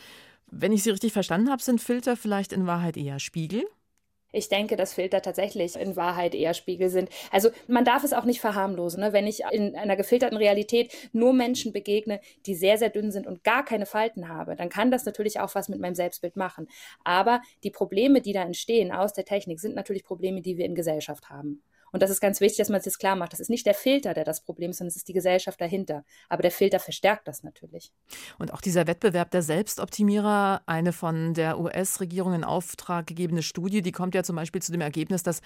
Wenn 0.47 0.73
ich 0.73 0.83
Sie 0.83 0.89
richtig 0.89 1.13
verstanden 1.13 1.49
habe, 1.49 1.61
sind 1.61 1.79
Filter 1.79 2.17
vielleicht 2.17 2.51
in 2.51 2.67
Wahrheit 2.67 2.97
eher 2.97 3.19
Spiegel? 3.19 3.63
Ich 4.31 4.47
denke, 4.47 4.75
dass 4.77 4.93
Filter 4.93 5.21
tatsächlich 5.21 5.75
in 5.75 5.95
Wahrheit 5.95 6.33
eher 6.33 6.53
Spiegel 6.53 6.89
sind. 6.89 7.09
Also 7.31 7.49
man 7.67 7.83
darf 7.83 8.03
es 8.03 8.13
auch 8.13 8.23
nicht 8.23 8.39
verharmlosen. 8.39 9.01
Ne? 9.01 9.11
Wenn 9.13 9.27
ich 9.27 9.41
in 9.51 9.75
einer 9.75 9.95
gefilterten 9.95 10.37
Realität 10.37 10.93
nur 11.11 11.33
Menschen 11.33 11.73
begegne, 11.73 12.21
die 12.45 12.55
sehr, 12.55 12.77
sehr 12.77 12.89
dünn 12.89 13.11
sind 13.11 13.27
und 13.27 13.43
gar 13.43 13.65
keine 13.65 13.85
Falten 13.85 14.29
habe, 14.29 14.55
dann 14.55 14.69
kann 14.69 14.91
das 14.91 15.05
natürlich 15.05 15.39
auch 15.39 15.53
was 15.55 15.67
mit 15.67 15.79
meinem 15.79 15.95
Selbstbild 15.95 16.37
machen. 16.37 16.67
Aber 17.03 17.41
die 17.63 17.71
Probleme, 17.71 18.21
die 18.21 18.33
da 18.33 18.43
entstehen 18.43 18.91
aus 18.91 19.13
der 19.13 19.25
Technik, 19.25 19.59
sind 19.59 19.75
natürlich 19.75 20.05
Probleme, 20.05 20.41
die 20.41 20.57
wir 20.57 20.65
in 20.65 20.75
Gesellschaft 20.75 21.29
haben. 21.29 21.61
Und 21.91 22.01
das 22.01 22.09
ist 22.09 22.21
ganz 22.21 22.39
wichtig, 22.41 22.57
dass 22.57 22.69
man 22.69 22.79
es 22.79 22.85
jetzt 22.85 22.99
klar 22.99 23.15
macht. 23.15 23.33
Das 23.33 23.39
ist 23.39 23.49
nicht 23.49 23.65
der 23.65 23.73
Filter, 23.73 24.13
der 24.13 24.23
das 24.23 24.41
Problem 24.41 24.71
ist, 24.71 24.77
sondern 24.77 24.89
es 24.89 24.95
ist 24.95 25.07
die 25.07 25.13
Gesellschaft 25.13 25.59
dahinter. 25.59 26.03
Aber 26.29 26.41
der 26.41 26.51
Filter 26.51 26.79
verstärkt 26.79 27.27
das 27.27 27.43
natürlich. 27.43 27.91
Und 28.39 28.53
auch 28.53 28.61
dieser 28.61 28.87
Wettbewerb 28.87 29.31
der 29.31 29.41
Selbstoptimierer, 29.41 30.61
eine 30.65 30.93
von 30.93 31.33
der 31.33 31.59
US-Regierung 31.59 32.33
in 32.33 32.43
Auftrag 32.43 33.07
gegebene 33.07 33.43
Studie, 33.43 33.81
die 33.81 33.91
kommt 33.91 34.15
ja 34.15 34.23
zum 34.23 34.35
Beispiel 34.35 34.61
zu 34.61 34.71
dem 34.71 34.81
Ergebnis, 34.81 35.23
dass 35.23 35.41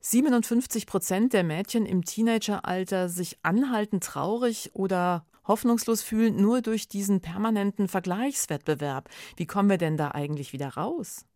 57 0.00 0.86
Prozent 0.86 1.32
der 1.32 1.44
Mädchen 1.44 1.86
im 1.86 2.04
Teenageralter 2.04 3.08
sich 3.08 3.38
anhaltend 3.42 4.04
traurig 4.04 4.70
oder 4.74 5.24
hoffnungslos 5.46 6.02
fühlen, 6.02 6.36
nur 6.36 6.62
durch 6.62 6.88
diesen 6.88 7.20
permanenten 7.20 7.88
Vergleichswettbewerb. 7.88 9.08
Wie 9.36 9.46
kommen 9.46 9.70
wir 9.70 9.78
denn 9.78 9.96
da 9.96 10.10
eigentlich 10.10 10.52
wieder 10.52 10.68
raus? 10.68 11.26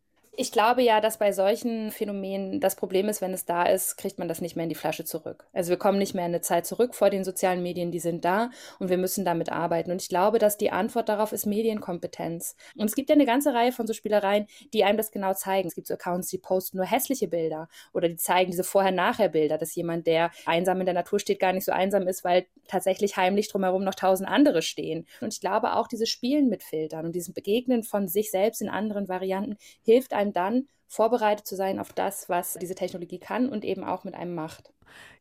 Ich 0.40 0.52
glaube 0.52 0.83
ja, 0.83 1.00
dass 1.00 1.18
bei 1.18 1.33
solchen 1.33 1.90
Phänomenen 1.90 2.61
das 2.61 2.76
Problem 2.76 3.09
ist, 3.09 3.21
wenn 3.21 3.33
es 3.35 3.45
da 3.45 3.64
ist, 3.64 3.97
kriegt 3.97 4.21
man 4.21 4.28
das 4.28 4.40
nicht 4.40 4.54
mehr 4.54 4.62
in 4.62 4.68
die 4.68 4.76
Flasche 4.76 5.04
zurück. 5.04 5.49
Also 5.52 5.71
wir 5.71 5.78
kommen 5.78 5.99
nicht 5.99 6.14
mehr 6.14 6.25
in 6.26 6.30
eine 6.30 6.42
Zeit 6.42 6.64
zurück 6.64 6.95
vor 6.95 7.11
den 7.11 7.25
sozialen 7.25 7.61
Medien, 7.61 7.90
die 7.90 7.99
sind 7.99 8.25
da 8.25 8.50
und 8.78 8.88
wir 8.88 8.99
müssen 8.99 9.25
damit 9.25 9.50
arbeiten. 9.50 9.90
Und 9.90 10.00
ich 10.00 10.09
glaube, 10.09 10.38
dass 10.38 10.57
die 10.57 10.71
Antwort 10.71 11.09
darauf 11.09 11.33
ist 11.33 11.45
Medienkompetenz. 11.45 12.54
Und 12.76 12.85
es 12.85 12.95
gibt 12.95 13.09
ja 13.09 13.16
eine 13.16 13.26
ganze 13.26 13.52
Reihe 13.52 13.73
von 13.73 13.88
so 13.88 13.92
Spielereien, 13.92 14.47
die 14.73 14.85
einem 14.85 14.97
das 14.97 15.11
genau 15.11 15.35
zeigen. 15.35 15.66
Es 15.66 15.75
gibt 15.75 15.88
so 15.88 15.95
Accounts, 15.95 16.28
die 16.28 16.38
posten 16.38 16.76
nur 16.76 16.87
hässliche 16.87 17.26
Bilder 17.26 17.68
oder 17.92 18.09
die 18.09 18.14
zeigen 18.14 18.52
diese 18.52 18.62
Vorher-Nachher-Bilder, 18.62 19.59
dass 19.59 19.75
jemand, 19.75 20.07
der 20.07 20.30
einsam 20.47 20.78
in 20.78 20.87
der 20.87 20.95
Natur 20.95 21.18
steht, 21.18 21.40
gar 21.40 21.52
nicht 21.52 21.64
so 21.64 21.73
einsam 21.73 22.07
ist, 22.07 22.23
weil 22.23 22.47
tatsächlich 22.68 23.16
heimlich 23.16 23.49
drumherum 23.49 23.83
noch 23.83 23.97
tausend 23.97 24.28
andere 24.28 24.62
stehen. 24.62 25.04
Und 25.21 25.35
ich 25.35 25.40
glaube 25.40 25.75
auch 25.75 25.88
dieses 25.88 26.09
Spielen 26.09 26.49
mit 26.49 26.62
Filtern 26.62 27.07
und 27.07 27.16
dieses 27.16 27.35
Begegnen 27.35 27.83
von 27.83 28.07
sich 28.07 28.30
selbst 28.30 28.62
in 28.62 28.68
anderen 28.68 29.09
Varianten 29.09 29.57
hilft 29.83 30.12
einem 30.12 30.27
dann, 30.32 30.66
vorbereitet 30.87 31.47
zu 31.47 31.56
sein 31.56 31.78
auf 31.78 31.92
das, 31.92 32.28
was 32.28 32.54
diese 32.54 32.75
Technologie 32.75 33.18
kann 33.18 33.49
und 33.49 33.64
eben 33.64 33.85
auch 33.85 34.04
mit 34.04 34.14
einem 34.14 34.35
macht. 34.35 34.73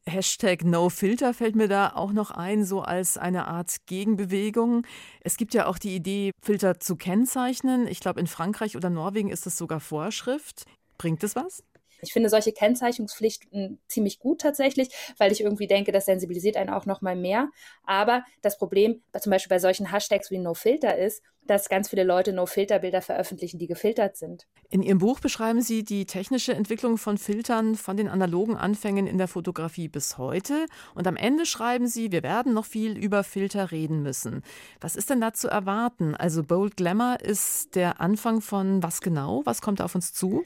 Hashtag 0.06 0.64
NoFilter 0.64 1.34
fällt 1.34 1.56
mir 1.56 1.68
da 1.68 1.92
auch 1.94 2.14
noch 2.14 2.32
ein, 2.32 2.64
so 2.64 2.82
als 2.82 3.18
eine 3.18 3.48
Art 3.48 3.86
Gegenbewegung. 3.86 4.86
Es 5.22 5.36
gibt 5.36 5.54
ja 5.54 5.66
auch 5.66 5.78
die 5.78 5.96
Idee, 5.96 6.32
Filter 6.42 6.80
zu 6.80 6.96
kennzeichnen. 6.96 7.88
Ich 7.88 8.00
glaube, 8.00 8.22
in 8.22 8.28
Frankreich 8.28 8.78
oder 8.78 8.90
Norwegen 8.90 9.30
ist 9.30 9.46
das 9.46 9.58
sogar 9.58 9.82
Vorschrift. 9.82 10.66
Bringt 10.98 11.24
es 11.24 11.36
was? 11.36 11.64
Ich 12.02 12.14
finde 12.14 12.30
solche 12.30 12.52
Kennzeichnungspflichten 12.52 13.80
ziemlich 13.88 14.20
gut 14.20 14.42
tatsächlich, 14.42 14.90
weil 15.18 15.32
ich 15.32 15.42
irgendwie 15.42 15.68
denke, 15.68 15.92
das 15.92 16.06
sensibilisiert 16.06 16.58
einen 16.58 16.70
auch 16.70 16.86
noch 16.86 17.02
mal 17.02 17.16
mehr. 17.16 17.50
Aber 17.84 18.24
das 18.42 18.58
Problem 18.58 19.02
zum 19.20 19.32
Beispiel 19.32 19.50
bei 19.50 19.60
solchen 19.60 19.92
Hashtags 19.92 20.32
wie 20.32 20.38
NoFilter 20.38 20.98
ist, 20.98 21.24
dass 21.48 21.70
ganz 21.70 21.90
viele 21.90 22.04
Leute 22.04 22.34
No-Filter-Bilder 22.34 23.02
veröffentlichen, 23.02 23.58
die 23.58 23.68
gefiltert 23.68 24.18
sind. 24.18 24.48
In 24.70 24.84
Ihrem 24.84 25.00
Buch 25.00 25.20
beschreiben 25.20 25.62
Sie 25.62 25.84
die 25.84 26.06
technische 26.06 26.54
Entwicklung 26.54 26.98
von 26.98 27.18
Filtern 27.18 27.76
von 27.76 27.98
den 27.98 28.10
analogen 28.10 28.58
Anfängen 28.58 29.08
in 29.08 29.18
der 29.18 29.28
Fotografie 29.28 29.88
bis 29.88 30.18
heute. 30.18 30.66
Und 30.94 31.08
am 31.08 31.16
Ende 31.16 31.46
schreiben 31.46 31.88
Sie, 31.88 32.12
wir 32.12 32.24
werden 32.24 32.54
noch 32.54 32.66
viel 32.66 32.98
über 32.98 33.24
Filter 33.24 33.72
reden 33.72 34.04
müssen. 34.04 34.44
Was 34.82 34.96
ist 34.96 35.10
denn 35.10 35.22
da 35.22 35.34
zu 35.34 35.48
erwarten? 35.48 36.16
Also 36.16 36.44
Bold 36.44 36.76
Glamour 36.76 37.18
ist 37.22 37.76
der 37.76 38.02
Anfang 38.02 38.42
von 38.42 38.84
was 38.84 39.02
genau? 39.02 39.42
Was 39.46 39.62
kommt 39.62 39.82
auf 39.82 39.96
uns 39.96 40.14
zu? 40.14 40.44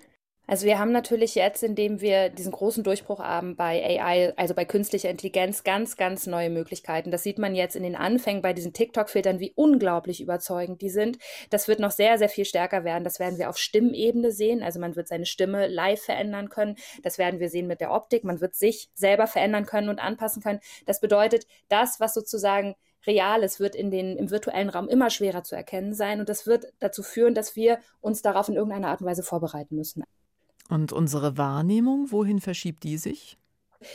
Also 0.52 0.66
wir 0.66 0.80
haben 0.80 0.92
natürlich 0.92 1.36
jetzt, 1.36 1.64
indem 1.64 2.02
wir 2.02 2.28
diesen 2.28 2.52
großen 2.52 2.84
Durchbruch 2.84 3.22
haben 3.22 3.56
bei 3.56 3.82
AI, 3.86 4.34
also 4.36 4.54
bei 4.54 4.66
künstlicher 4.66 5.10
Intelligenz, 5.10 5.64
ganz, 5.64 5.96
ganz 5.96 6.28
neue 6.28 6.50
Möglichkeiten. 6.50 7.10
Das 7.10 7.24
sieht 7.24 7.40
man 7.40 7.56
jetzt 7.56 7.78
in 7.78 7.84
den 7.84 7.96
Anfängen 7.96 8.42
bei 8.42 8.52
diesen 8.52 8.74
TikTok-Filtern, 8.74 9.40
wie 9.40 9.54
unglaublich 9.56 10.20
überzeugend 10.20 10.82
die 10.82 10.90
sind. 10.90 11.20
Das 11.52 11.70
wird 11.70 11.80
noch 11.80 11.92
sehr, 11.92 12.18
sehr 12.18 12.28
viel 12.28 12.44
stärker 12.44 12.84
werden. 12.84 13.06
Das 13.06 13.18
werden 13.18 13.40
wir 13.40 13.50
auf 13.50 13.58
Stimmebene 13.58 14.34
sehen. 14.34 14.62
Also 14.62 14.82
man 14.82 14.98
wird 14.98 15.08
seine 15.08 15.26
Stimme 15.26 15.68
live 15.68 16.02
verändern 16.02 16.50
können. 16.50 16.76
Das 17.02 17.18
werden 17.18 17.40
wir 17.40 17.48
sehen 17.48 17.68
mit 17.68 17.80
der 17.80 17.92
Optik. 17.92 18.26
Man 18.26 18.42
wird 18.42 18.54
sich 18.56 18.90
selber 18.94 19.28
verändern 19.28 19.66
können 19.66 19.88
und 19.88 20.00
anpassen 20.00 20.44
können. 20.44 20.60
Das 20.86 21.00
bedeutet, 21.00 21.48
das, 21.70 22.02
was 22.02 22.14
sozusagen 22.14 22.76
Reales 23.08 23.62
wird 23.62 23.74
in 23.74 23.90
den, 23.90 24.18
im 24.18 24.30
virtuellen 24.30 24.68
Raum 24.68 24.90
immer 24.90 25.12
schwerer 25.12 25.46
zu 25.46 25.56
erkennen 25.56 25.94
sein. 25.94 26.20
Und 26.20 26.28
das 26.28 26.46
wird 26.46 26.74
dazu 26.80 27.04
führen, 27.04 27.36
dass 27.36 27.56
wir 27.56 27.80
uns 28.02 28.22
darauf 28.22 28.50
in 28.50 28.56
irgendeiner 28.56 28.90
Art 28.90 29.00
und 29.00 29.08
Weise 29.08 29.24
vorbereiten 29.24 29.78
müssen. 29.78 30.04
Und 30.72 30.94
unsere 30.94 31.38
Wahrnehmung, 31.38 32.14
wohin 32.14 32.40
verschiebt 32.40 32.86
die 32.86 32.98
sich? 32.98 33.38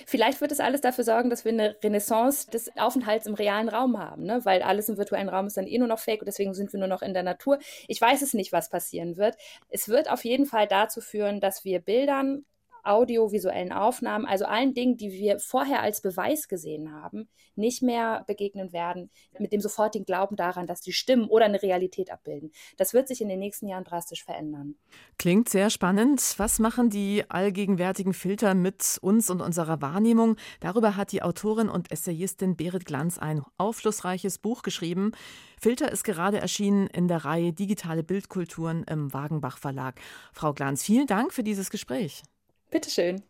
Vielleicht 0.04 0.42
wird 0.42 0.52
es 0.52 0.60
alles 0.60 0.82
dafür 0.82 1.04
sorgen, 1.04 1.30
dass 1.30 1.46
wir 1.46 1.52
eine 1.52 1.74
Renaissance 1.82 2.50
des 2.50 2.76
Aufenthalts 2.76 3.26
im 3.26 3.32
realen 3.32 3.70
Raum 3.70 3.98
haben, 3.98 4.24
ne? 4.24 4.44
weil 4.44 4.60
alles 4.60 4.90
im 4.90 4.98
virtuellen 4.98 5.30
Raum 5.30 5.46
ist 5.46 5.56
dann 5.56 5.66
eh 5.66 5.78
nur 5.78 5.88
noch 5.88 6.00
fake 6.00 6.20
und 6.20 6.26
deswegen 6.26 6.52
sind 6.52 6.74
wir 6.74 6.78
nur 6.78 6.88
noch 6.88 7.00
in 7.00 7.14
der 7.14 7.22
Natur. 7.22 7.60
Ich 7.88 7.98
weiß 7.98 8.20
es 8.20 8.34
nicht, 8.34 8.52
was 8.52 8.68
passieren 8.68 9.16
wird. 9.16 9.36
Es 9.70 9.88
wird 9.88 10.10
auf 10.10 10.26
jeden 10.26 10.44
Fall 10.44 10.66
dazu 10.66 11.00
führen, 11.00 11.40
dass 11.40 11.64
wir 11.64 11.80
Bildern 11.80 12.44
audiovisuellen 12.86 13.72
Aufnahmen, 13.72 14.26
also 14.26 14.44
allen 14.44 14.74
Dingen, 14.74 14.96
die 14.96 15.12
wir 15.12 15.38
vorher 15.38 15.82
als 15.82 16.00
Beweis 16.00 16.48
gesehen 16.48 16.92
haben, 16.92 17.28
nicht 17.54 17.82
mehr 17.82 18.24
begegnen 18.26 18.72
werden, 18.72 19.10
mit 19.38 19.52
dem 19.52 19.60
sofortigen 19.60 20.04
Glauben 20.04 20.36
daran, 20.36 20.66
dass 20.66 20.80
die 20.80 20.92
Stimmen 20.92 21.28
oder 21.28 21.46
eine 21.46 21.62
Realität 21.62 22.10
abbilden. 22.10 22.52
Das 22.76 22.94
wird 22.94 23.08
sich 23.08 23.20
in 23.20 23.28
den 23.28 23.38
nächsten 23.38 23.66
Jahren 23.68 23.84
drastisch 23.84 24.24
verändern. 24.24 24.76
Klingt 25.18 25.48
sehr 25.48 25.70
spannend. 25.70 26.34
Was 26.36 26.58
machen 26.58 26.90
die 26.90 27.24
allgegenwärtigen 27.28 28.12
Filter 28.12 28.54
mit 28.54 28.98
uns 29.00 29.30
und 29.30 29.40
unserer 29.40 29.80
Wahrnehmung? 29.80 30.36
Darüber 30.60 30.96
hat 30.96 31.12
die 31.12 31.22
Autorin 31.22 31.68
und 31.68 31.90
Essayistin 31.90 32.56
Berit 32.56 32.84
Glanz 32.84 33.18
ein 33.18 33.42
aufschlussreiches 33.58 34.38
Buch 34.38 34.62
geschrieben. 34.62 35.12
Filter 35.60 35.90
ist 35.90 36.04
gerade 36.04 36.38
erschienen 36.38 36.86
in 36.88 37.08
der 37.08 37.24
Reihe 37.24 37.52
Digitale 37.52 38.02
Bildkulturen 38.02 38.84
im 38.84 39.12
Wagenbach 39.12 39.58
Verlag. 39.58 40.00
Frau 40.32 40.52
Glanz, 40.52 40.82
vielen 40.82 41.06
Dank 41.06 41.32
für 41.32 41.42
dieses 41.42 41.70
Gespräch. 41.70 42.22
Bitteschön. 42.70 43.22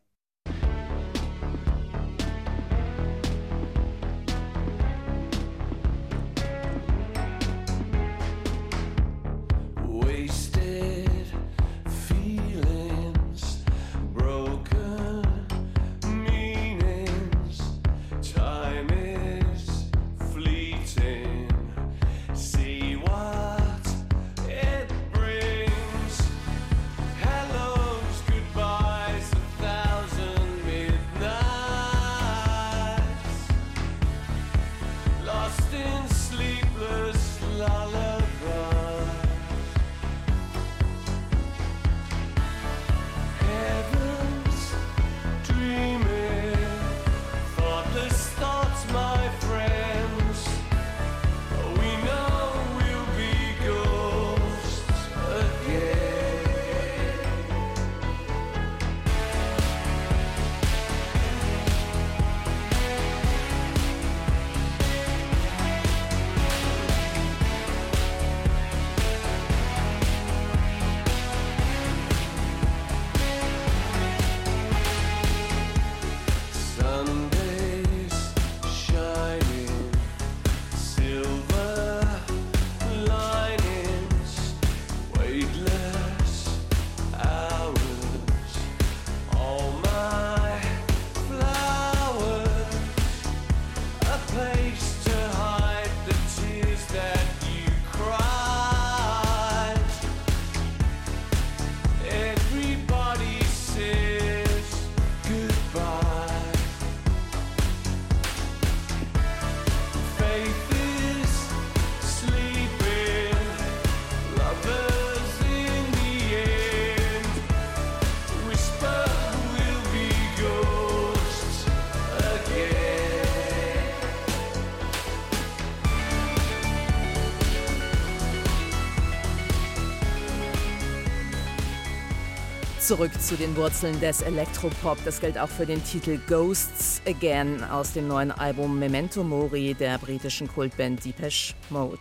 Zurück 132.86 133.20
zu 133.20 133.34
den 133.34 133.56
Wurzeln 133.56 133.98
des 133.98 134.22
Elektropop. 134.22 134.96
Das 135.04 135.20
gilt 135.20 135.36
auch 135.36 135.48
für 135.48 135.66
den 135.66 135.82
Titel 135.82 136.20
Ghosts 136.28 137.02
Again 137.04 137.64
aus 137.64 137.94
dem 137.94 138.06
neuen 138.06 138.30
Album 138.30 138.78
Memento 138.78 139.24
Mori 139.24 139.74
der 139.74 139.98
britischen 139.98 140.46
Kultband 140.46 141.04
Depeche 141.04 141.54
Mode. 141.70 141.98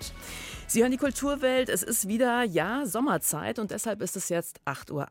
Sie 0.67 0.81
hören 0.81 0.91
die 0.91 0.97
Kulturwelt. 0.97 1.69
Es 1.69 1.81
ist 1.81 2.07
wieder, 2.07 2.43
ja, 2.43 2.85
Sommerzeit 2.85 3.57
und 3.57 3.71
deshalb 3.71 3.99
ist 4.03 4.15
es 4.15 4.29
jetzt 4.29 4.59
8.48 4.67 4.91
Uhr. 4.91 5.07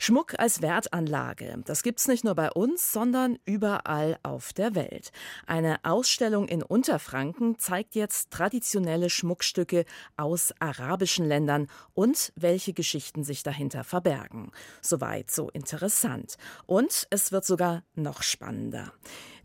Schmuck 0.00 0.38
als 0.38 0.62
Wertanlage, 0.62 1.60
das 1.64 1.82
gibt's 1.82 2.06
nicht 2.06 2.24
nur 2.24 2.36
bei 2.36 2.52
uns, 2.52 2.92
sondern 2.92 3.38
überall 3.44 4.18
auf 4.22 4.52
der 4.52 4.76
Welt. 4.76 5.10
Eine 5.46 5.84
Ausstellung 5.84 6.46
in 6.46 6.62
Unterfranken 6.62 7.58
zeigt 7.58 7.96
jetzt 7.96 8.30
traditionelle 8.30 9.10
Schmuckstücke 9.10 9.84
aus 10.16 10.54
arabischen 10.60 11.26
Ländern 11.26 11.66
und 11.94 12.32
welche 12.36 12.72
Geschichten 12.72 13.24
sich 13.24 13.42
dahinter 13.42 13.82
verbergen. 13.82 14.52
Soweit 14.82 15.32
so 15.32 15.50
interessant. 15.50 16.36
Und 16.66 17.08
es 17.10 17.32
wird 17.32 17.44
sogar 17.44 17.82
noch 17.96 18.22
spannender. 18.22 18.92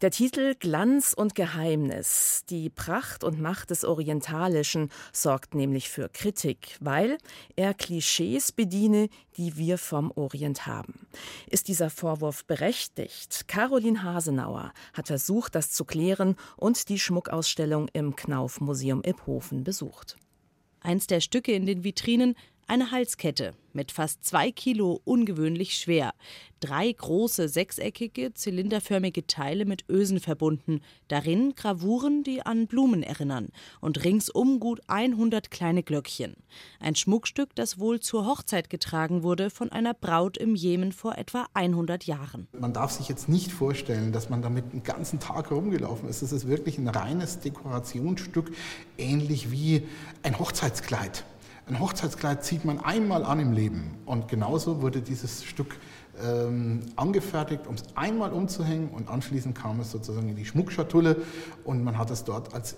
Der 0.04 0.12
Titel 0.12 0.56
Glanz 0.60 1.14
und 1.14 1.34
Geheimnis, 1.34 2.44
die 2.50 2.70
Pracht 2.70 3.24
und 3.24 3.40
Macht 3.40 3.70
des 3.70 3.86
Orientalischen 3.86 4.90
sorgt 5.14 5.56
nämlich 5.56 5.88
für 5.88 6.10
Kritik, 6.10 6.76
weil 6.82 7.18
er 7.56 7.74
Klischees 7.74 8.52
bediene, 8.52 9.08
die 9.38 9.56
wir 9.56 9.78
vom 9.78 10.12
Orient 10.12 10.68
haben. 10.68 11.08
Ist 11.50 11.70
dieser 11.70 11.90
Vorwurf 11.90 12.44
berechtigt? 12.44 13.48
Caroline 13.48 14.04
Hasenauer 14.04 14.74
hat 14.92 15.08
versucht, 15.08 15.56
das 15.56 15.72
zu 15.72 15.86
klären 15.86 16.36
und 16.58 16.90
die 16.90 17.00
Schmuckausstellung 17.00 17.88
im 17.94 18.18
Knauf 18.18 18.60
Museum 18.60 19.04
Iphofen 19.06 19.64
besucht. 19.64 20.18
Eins 20.82 21.08
der 21.08 21.22
Stücke 21.22 21.54
in 21.54 21.66
den 21.66 21.86
Vitrinen 21.86 22.36
eine 22.68 22.92
Halskette 22.92 23.54
mit 23.74 23.92
fast 23.92 24.24
zwei 24.24 24.52
Kilo 24.52 25.02
ungewöhnlich 25.04 25.76
schwer. 25.76 26.14
Drei 26.60 26.92
große 26.92 27.50
sechseckige, 27.50 28.34
zylinderförmige 28.34 29.28
Teile 29.28 29.66
mit 29.66 29.84
Ösen 29.90 30.20
verbunden. 30.20 30.80
Darin 31.10 31.56
Gravuren, 31.56 32.24
die 32.24 32.46
an 32.46 32.68
Blumen 32.68 33.04
erinnern. 33.04 33.50
Und 33.82 34.04
ringsum 34.04 34.60
gut 34.60 34.80
100 34.88 35.52
kleine 35.52 35.84
Glöckchen. 35.84 36.36
Ein 36.80 36.96
Schmuckstück, 36.96 37.54
das 37.56 37.80
wohl 37.80 38.00
zur 38.00 38.26
Hochzeit 38.26 38.70
getragen 38.70 39.24
wurde 39.24 39.50
von 39.50 39.72
einer 39.72 39.94
Braut 39.94 40.38
im 40.38 40.56
Jemen 40.56 40.92
vor 40.94 41.18
etwa 41.18 41.48
100 41.54 42.06
Jahren. 42.06 42.48
Man 42.58 42.74
darf 42.74 42.92
sich 42.92 43.10
jetzt 43.10 43.28
nicht 43.28 43.52
vorstellen, 43.52 44.14
dass 44.14 44.30
man 44.30 44.42
damit 44.42 44.72
den 44.72 44.84
ganzen 44.84 45.20
Tag 45.20 45.52
rumgelaufen 45.52 46.08
ist. 46.08 46.22
Es 46.22 46.32
ist 46.32 46.48
wirklich 46.48 46.78
ein 46.78 46.88
reines 46.88 47.40
Dekorationsstück, 47.40 48.52
ähnlich 48.98 49.52
wie 49.52 49.84
ein 50.22 50.40
Hochzeitskleid. 50.40 51.26
Ein 51.66 51.80
Hochzeitskleid 51.80 52.44
zieht 52.44 52.66
man 52.66 52.80
einmal 52.80 53.24
an 53.24 53.40
im 53.40 53.54
Leben. 53.54 53.98
Und 54.06 54.28
genauso 54.28 54.82
wurde 54.82 55.02
dieses 55.02 55.46
Stück 55.46 55.78
ähm, 56.22 56.82
angefertigt, 56.96 57.68
um 57.68 57.76
es 57.76 57.84
einmal 57.96 58.34
umzuhängen. 58.34 58.90
Und 58.90 59.10
anschließend 59.10 59.58
kam 59.58 59.80
es 59.80 59.92
sozusagen 59.92 60.30
in 60.30 60.36
die 60.36 60.46
Schmuckschatulle. 60.46 61.22
Und 61.64 61.84
man 61.84 61.98
hat 61.98 62.12
es 62.12 62.26
dort 62.26 62.54
als 62.54 62.76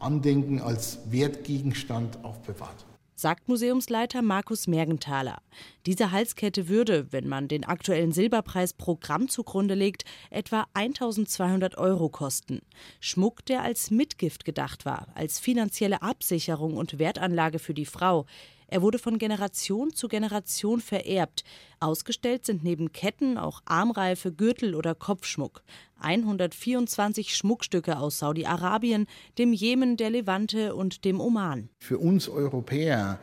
Andenken, 0.00 0.60
als 0.60 0.98
Wertgegenstand 1.10 2.24
aufbewahrt 2.24 2.84
sagt 3.14 3.48
Museumsleiter 3.48 4.22
Markus 4.22 4.66
Mergenthaler. 4.66 5.38
Diese 5.86 6.10
Halskette 6.10 6.68
würde, 6.68 7.12
wenn 7.12 7.28
man 7.28 7.48
den 7.48 7.64
aktuellen 7.64 8.12
Silberpreis 8.12 8.72
pro 8.72 8.96
Gramm 8.96 9.28
zugrunde 9.28 9.74
legt, 9.74 10.04
etwa 10.30 10.66
1200 10.74 11.78
Euro 11.78 12.08
kosten. 12.08 12.60
Schmuck, 13.00 13.44
der 13.46 13.62
als 13.62 13.90
Mitgift 13.90 14.44
gedacht 14.44 14.84
war, 14.84 15.08
als 15.14 15.38
finanzielle 15.38 16.02
Absicherung 16.02 16.76
und 16.76 16.98
Wertanlage 16.98 17.58
für 17.58 17.74
die 17.74 17.86
Frau, 17.86 18.26
er 18.66 18.82
wurde 18.82 18.98
von 18.98 19.18
Generation 19.18 19.92
zu 19.92 20.08
Generation 20.08 20.80
vererbt. 20.80 21.44
Ausgestellt 21.80 22.44
sind 22.44 22.64
neben 22.64 22.92
Ketten 22.92 23.38
auch 23.38 23.60
Armreife, 23.66 24.32
Gürtel 24.32 24.74
oder 24.74 24.94
Kopfschmuck. 24.94 25.62
124 26.04 27.34
Schmuckstücke 27.34 27.98
aus 27.98 28.18
Saudi-Arabien, 28.18 29.06
dem 29.38 29.52
Jemen, 29.52 29.96
der 29.96 30.10
Levante 30.10 30.74
und 30.74 31.04
dem 31.04 31.20
Oman. 31.20 31.70
Für 31.80 31.98
uns 31.98 32.28
Europäer 32.28 33.18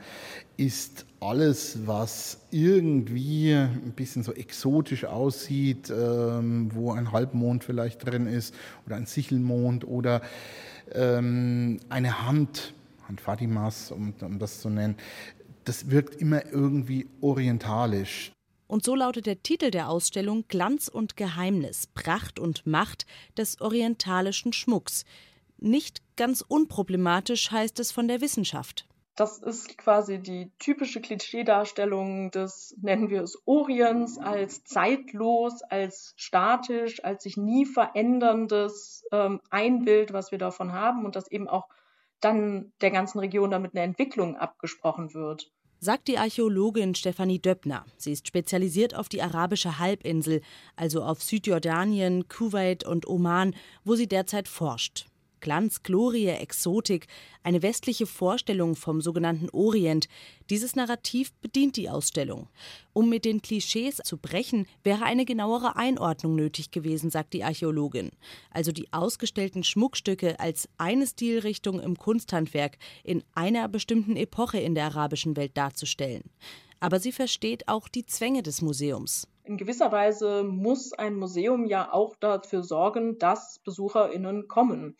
ist 0.57 1.05
alles, 1.19 1.85
was 1.85 2.39
irgendwie 2.51 3.53
ein 3.53 3.93
bisschen 3.95 4.23
so 4.23 4.33
exotisch 4.33 5.05
aussieht, 5.05 5.89
ähm, 5.89 6.71
wo 6.73 6.91
ein 6.91 7.11
Halbmond 7.11 7.63
vielleicht 7.63 8.05
drin 8.05 8.27
ist 8.27 8.53
oder 8.85 8.95
ein 8.95 9.05
Sichelmond 9.05 9.87
oder 9.87 10.21
ähm, 10.93 11.79
eine 11.89 12.25
Hand, 12.25 12.73
Hand 13.07 13.21
Fatimas, 13.21 13.91
um, 13.91 14.13
um 14.21 14.39
das 14.39 14.61
zu 14.61 14.69
nennen, 14.69 14.95
das 15.63 15.91
wirkt 15.91 16.15
immer 16.15 16.45
irgendwie 16.51 17.07
orientalisch. 17.21 18.31
Und 18.71 18.85
so 18.85 18.95
lautet 18.95 19.25
der 19.25 19.43
Titel 19.43 19.69
der 19.69 19.89
Ausstellung 19.89 20.45
Glanz 20.47 20.87
und 20.87 21.17
Geheimnis, 21.17 21.87
Pracht 21.87 22.39
und 22.39 22.65
Macht 22.65 23.05
des 23.37 23.59
orientalischen 23.59 24.53
Schmucks. 24.53 25.03
Nicht 25.57 26.01
ganz 26.15 26.39
unproblematisch 26.39 27.51
heißt 27.51 27.81
es 27.81 27.91
von 27.91 28.07
der 28.07 28.21
Wissenschaft. 28.21 28.87
Das 29.17 29.39
ist 29.39 29.77
quasi 29.77 30.19
die 30.19 30.53
typische 30.57 31.01
Klischeedarstellung 31.01 32.31
des, 32.31 32.73
nennen 32.81 33.09
wir 33.09 33.23
es, 33.23 33.37
Orients 33.45 34.17
als 34.17 34.63
zeitlos, 34.63 35.63
als 35.63 36.13
statisch, 36.15 37.03
als 37.03 37.23
sich 37.23 37.35
nie 37.35 37.65
veränderndes 37.65 39.03
ähm, 39.11 39.41
Einbild, 39.49 40.13
was 40.13 40.31
wir 40.31 40.39
davon 40.39 40.71
haben 40.71 41.03
und 41.03 41.17
das 41.17 41.29
eben 41.29 41.49
auch 41.49 41.67
dann 42.21 42.71
der 42.79 42.91
ganzen 42.91 43.19
Region 43.19 43.51
damit 43.51 43.75
eine 43.75 43.83
Entwicklung 43.83 44.37
abgesprochen 44.37 45.13
wird. 45.13 45.51
Sagt 45.83 46.09
die 46.09 46.19
Archäologin 46.19 46.93
Stefanie 46.93 47.39
Döppner. 47.39 47.87
Sie 47.97 48.11
ist 48.11 48.27
spezialisiert 48.27 48.93
auf 48.93 49.09
die 49.09 49.23
arabische 49.23 49.79
Halbinsel, 49.79 50.41
also 50.75 51.01
auf 51.01 51.23
Südjordanien, 51.23 52.27
Kuwait 52.27 52.83
und 52.83 53.07
Oman, 53.07 53.55
wo 53.83 53.95
sie 53.95 54.05
derzeit 54.05 54.47
forscht. 54.47 55.07
Glanz, 55.41 55.83
Glorie, 55.83 56.27
Exotik, 56.27 57.07
eine 57.43 57.61
westliche 57.61 58.05
Vorstellung 58.05 58.75
vom 58.75 59.01
sogenannten 59.01 59.49
Orient. 59.49 60.07
Dieses 60.49 60.75
Narrativ 60.75 61.33
bedient 61.41 61.75
die 61.75 61.89
Ausstellung. 61.89 62.47
Um 62.93 63.09
mit 63.09 63.25
den 63.25 63.41
Klischees 63.41 63.97
zu 63.97 64.17
brechen, 64.17 64.67
wäre 64.83 65.03
eine 65.03 65.25
genauere 65.25 65.75
Einordnung 65.75 66.35
nötig 66.35 66.71
gewesen, 66.71 67.09
sagt 67.09 67.33
die 67.33 67.43
Archäologin. 67.43 68.11
Also 68.51 68.71
die 68.71 68.93
ausgestellten 68.93 69.63
Schmuckstücke 69.63 70.39
als 70.39 70.69
eine 70.77 71.07
Stilrichtung 71.07 71.79
im 71.81 71.97
Kunsthandwerk 71.97 72.77
in 73.03 73.23
einer 73.33 73.67
bestimmten 73.67 74.15
Epoche 74.15 74.59
in 74.59 74.75
der 74.75 74.85
arabischen 74.85 75.35
Welt 75.35 75.57
darzustellen. 75.57 76.23
Aber 76.79 76.99
sie 76.99 77.11
versteht 77.11 77.67
auch 77.67 77.87
die 77.87 78.05
Zwänge 78.05 78.41
des 78.41 78.61
Museums. 78.61 79.27
In 79.43 79.57
gewisser 79.57 79.91
Weise 79.91 80.43
muss 80.43 80.93
ein 80.93 81.15
Museum 81.15 81.65
ja 81.65 81.91
auch 81.91 82.15
dafür 82.15 82.63
sorgen, 82.63 83.17
dass 83.17 83.59
BesucherInnen 83.59 84.47
kommen. 84.47 84.95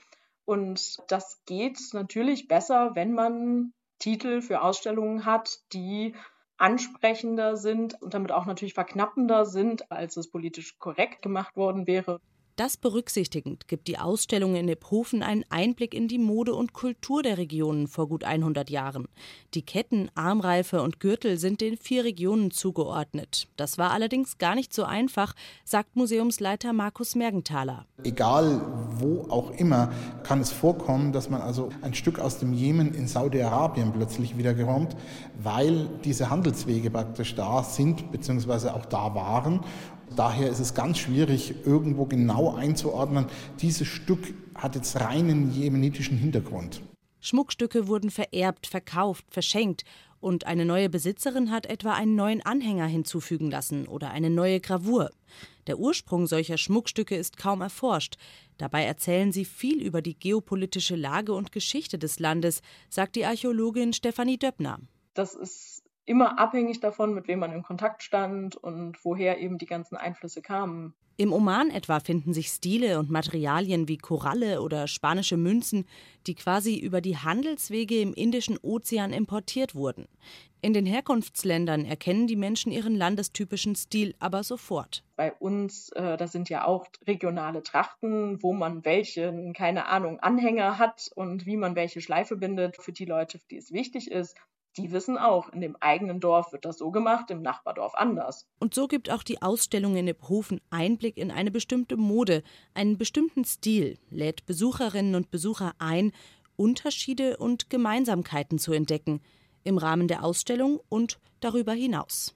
Und 0.46 0.98
das 1.08 1.42
geht 1.46 1.80
natürlich 1.94 2.48
besser, 2.48 2.92
wenn 2.96 3.14
man 3.14 3.74
Titel 4.00 4.42
für 4.42 4.62
Ausstellungen 4.62 5.26
hat, 5.26 5.60
die 5.74 6.16
ansprechender 6.58 7.58
sind 7.58 8.02
und 8.02 8.14
damit 8.14 8.32
auch 8.32 8.46
natürlich 8.46 8.74
verknappender 8.74 9.46
sind, 9.46 9.92
als 9.92 10.18
es 10.18 10.30
politisch 10.30 10.78
korrekt 10.78 11.22
gemacht 11.22 11.56
worden 11.56 11.88
wäre. 11.88 12.20
Das 12.58 12.76
berücksichtigend 12.76 13.68
gibt 13.68 13.88
die 13.88 13.98
Ausstellung 13.98 14.56
in 14.56 14.68
Ephofen 14.68 15.24
einen 15.24 15.46
Einblick 15.50 15.94
in 15.94 16.08
die 16.08 16.18
Mode 16.18 16.54
und 16.54 16.74
Kultur 16.74 17.24
der 17.24 17.38
Regionen 17.38 17.88
vor 17.88 18.10
gut 18.10 18.24
100 18.24 18.70
Jahren. 18.70 19.08
Die 19.54 19.62
Ketten, 19.62 20.12
Armreife 20.16 20.82
und 20.82 21.00
Gürtel 21.00 21.38
sind 21.38 21.62
den 21.62 21.78
vier 21.78 22.04
Regionen 22.04 22.52
zugeordnet. 22.52 23.48
Das 23.56 23.78
war 23.78 23.92
allerdings 23.92 24.38
gar 24.38 24.56
nicht 24.56 24.74
so 24.74 24.84
einfach, 24.84 25.34
sagt 25.64 25.96
Museumsleiter 25.96 26.74
Markus 26.74 27.16
Mergenthaler. 27.16 27.86
Egal 28.04 28.62
wo 28.98 29.28
auch 29.30 29.52
immer 29.52 29.92
kann 30.24 30.42
es 30.42 30.52
vorkommen, 30.52 31.14
dass 31.14 31.30
man 31.30 31.42
also 31.42 31.70
ein 31.82 31.94
Stück 31.94 32.20
aus 32.20 32.38
dem 32.40 32.54
Jemen 32.54 32.94
in 32.94 33.08
Saudi-Arabien 33.08 33.94
plötzlich 33.94 34.38
wieder 34.38 34.54
geräumt, 34.54 34.96
weil 35.42 35.90
diese 36.04 36.30
Handelswege 36.30 36.92
praktisch 36.92 37.34
da 37.36 37.64
sind 37.64 38.12
bzw. 38.12 38.70
auch 38.70 38.86
da 38.86 39.16
waren 39.16 39.62
Daher 40.16 40.50
ist 40.50 40.60
es 40.60 40.74
ganz 40.74 40.98
schwierig, 40.98 41.54
irgendwo 41.66 42.06
genau 42.06 42.56
einzuordnen, 42.56 43.28
dieses 43.60 43.88
Stück 43.88 44.34
hat 44.56 44.76
jetzt 44.76 45.00
reinen 45.00 45.52
jemenitischen 45.52 46.18
Hintergrund. 46.18 46.82
Schmuckstücke 47.22 47.88
wurden 47.88 48.10
vererbt, 48.10 48.68
verkauft, 48.68 49.26
verschenkt 49.30 49.84
und 50.20 50.46
eine 50.46 50.66
neue 50.66 50.90
Besitzerin 50.90 51.52
hat 51.52 51.66
etwa 51.66 51.94
einen 51.94 52.16
neuen 52.16 52.46
Anhänger 52.46 52.86
hinzufügen 52.86 53.50
lassen 53.50 53.88
oder 53.88 54.12
eine 54.12 54.30
neue 54.30 54.60
Gravur. 54.60 55.12
Der 55.68 55.80
Ursprung 55.80 56.28
solcher 56.28 56.58
Schmuckstücke 56.58 57.16
ist 57.16 57.38
kaum 57.38 57.62
erforscht. 57.62 58.18
Dabei 58.58 58.84
erzählen 58.84 59.32
sie 59.32 59.46
viel 59.46 59.82
über 59.82 60.02
die 60.02 60.18
geopolitische 60.18 60.96
Lage 60.96 61.34
und 61.34 61.52
Geschichte 61.52 61.98
des 61.98 62.20
Landes, 62.20 62.62
sagt 62.90 63.16
die 63.16 63.26
Archäologin 63.26 63.94
Stefanie 63.94 64.38
Döppner. 64.38 64.80
Das 65.14 65.36
ist 65.36 65.71
immer 66.06 66.40
abhängig 66.40 66.80
davon, 66.80 67.14
mit 67.14 67.28
wem 67.28 67.40
man 67.40 67.52
in 67.52 67.64
Kontakt 67.64 68.04
stand 68.04 68.56
und 68.56 69.04
woher 69.04 69.40
eben 69.40 69.58
die 69.58 69.66
ganzen 69.66 69.98
Einflüsse 69.98 70.42
kamen. 70.42 70.94
Im 71.18 71.34
Oman 71.34 71.70
etwa 71.70 72.00
finden 72.00 72.34
sich 72.34 72.48
Stile 72.48 72.98
und 72.98 73.12
Materialien 73.12 73.88
wie 73.88 73.98
Koralle 73.98 74.62
oder 74.62 74.88
spanische 74.88 75.38
Münzen, 75.38 75.86
die 76.26 76.34
quasi 76.34 76.80
über 76.80 77.00
die 77.00 77.18
Handelswege 77.18 78.02
im 78.02 78.14
Indischen 78.14 78.58
Ozean 78.62 79.14
importiert 79.14 79.76
wurden. 79.76 80.08
In 80.64 80.74
den 80.74 80.86
Herkunftsländern 80.86 81.86
erkennen 81.86 82.28
die 82.28 82.36
Menschen 82.36 82.72
ihren 82.72 82.96
landestypischen 82.96 83.76
Stil 83.76 84.16
aber 84.20 84.44
sofort. 84.44 85.04
Bei 85.16 85.34
uns, 85.34 85.90
äh, 85.90 86.18
das 86.18 86.32
sind 86.32 86.50
ja 86.50 86.66
auch 86.66 86.88
regionale 87.08 87.64
Trachten, 87.64 88.42
wo 88.42 88.54
man 88.54 88.86
welchen, 88.86 89.54
keine 89.54 89.88
Ahnung, 89.88 90.20
Anhänger 90.20 90.78
hat 90.78 91.10
und 91.16 91.46
wie 91.46 91.58
man 91.58 91.76
welche 91.76 92.02
Schleife 92.02 92.36
bindet 92.36 92.78
für 92.78 92.94
die 92.94 93.06
Leute, 93.06 93.40
für 93.40 93.48
die 93.50 93.58
es 93.58 93.72
wichtig 93.72 94.10
ist 94.10 94.36
die 94.78 94.92
wissen 94.92 95.18
auch, 95.18 95.50
in 95.50 95.62
dem 95.62 95.76
eigenen 95.80 96.20
Dorf 96.20 96.52
wird 96.52 96.66
das 96.66 96.78
so 96.78 96.92
gemacht, 96.92 97.30
im 97.30 97.42
Nachbardorf 97.42 97.94
anders. 97.96 98.48
Und 98.60 98.74
so 98.74 98.88
gibt 98.88 99.10
auch 99.10 99.24
die 99.24 99.42
Ausstellung 99.42 99.96
in 99.96 100.08
Ephofen 100.08 100.62
Einblick 100.70 101.18
in 101.18 101.32
eine 101.32 101.52
bestimmte 101.52 101.98
Mode, 101.98 102.44
einen 102.74 102.98
bestimmten 102.98 103.44
Stil, 103.44 103.98
lädt 104.10 104.46
Besucherinnen 104.46 105.16
und 105.16 105.32
Besucher 105.32 105.74
ein, 105.80 106.12
Unterschiede 106.56 107.38
und 107.38 107.70
Gemeinsamkeiten 107.70 108.60
zu 108.60 108.72
entdecken, 108.72 109.22
im 109.64 109.78
Rahmen 109.78 110.08
der 110.08 110.24
Ausstellung 110.24 110.80
und 110.90 111.20
darüber 111.40 111.74
hinaus. 111.74 112.36